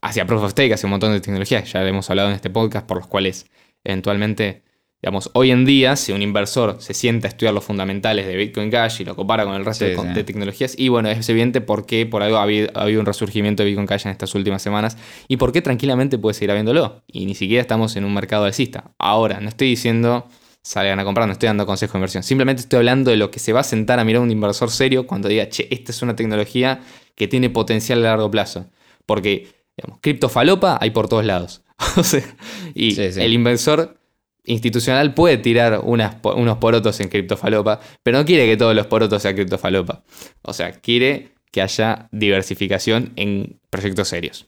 [0.04, 2.86] hacia Proof of Stake, hacia un montón de tecnologías, ya hemos hablado en este podcast,
[2.86, 3.48] por los cuales
[3.84, 4.64] eventualmente
[5.04, 8.72] Digamos, hoy en día, si un inversor se sienta a estudiar los fundamentales de Bitcoin
[8.72, 12.06] Cash y lo compara con el resto de, tecnologías, y bueno, es evidente por qué
[12.06, 14.98] por algo ha habido, un resurgimiento de Bitcoin Cash en estas últimas semanas
[15.28, 17.04] y por qué tranquilamente puede seguir habiéndolo.
[17.06, 18.94] Y ni siquiera estamos en un mercado alcista.
[18.98, 20.26] Ahora, no estoy diciendo
[20.62, 22.24] salgan a comprar, no estoy dando consejo de inversión.
[22.24, 25.06] Simplemente estoy hablando de lo que se va a sentar a mirar un inversor serio
[25.06, 26.80] cuando diga, che, esta es una tecnología
[27.16, 28.68] que tiene potencial a largo plazo.
[29.06, 31.64] Porque, digamos, criptofalopa hay por todos lados.
[32.74, 33.98] y el inversor
[34.46, 39.22] institucional puede tirar unas, unos porotos en criptofalopa, pero no quiere que todos los porotos
[39.22, 40.04] sean criptofalopa.
[40.42, 44.48] O sea, quiere que haya diversificación en proyectos serios.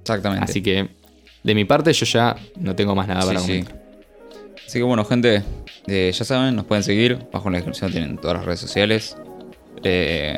[0.00, 0.44] Exactamente.
[0.44, 0.88] Así que,
[1.42, 3.86] de mi parte, yo ya no tengo más nada para comentar.
[4.66, 5.44] Así que bueno, gente,
[5.86, 7.18] eh, ya saben, nos pueden seguir.
[7.32, 9.16] Bajo en la descripción tienen todas las redes sociales.
[9.84, 10.36] Eh,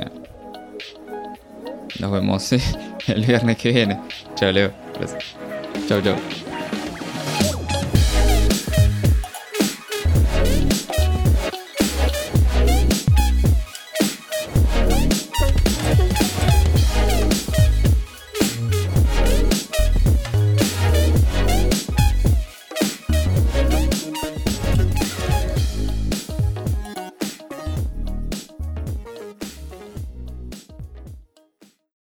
[1.99, 2.53] nos vemos
[3.07, 3.99] el viernes que viene.
[4.35, 4.73] Chao, Leo.
[4.95, 5.35] Gracias.
[5.89, 6.48] Chao, chao.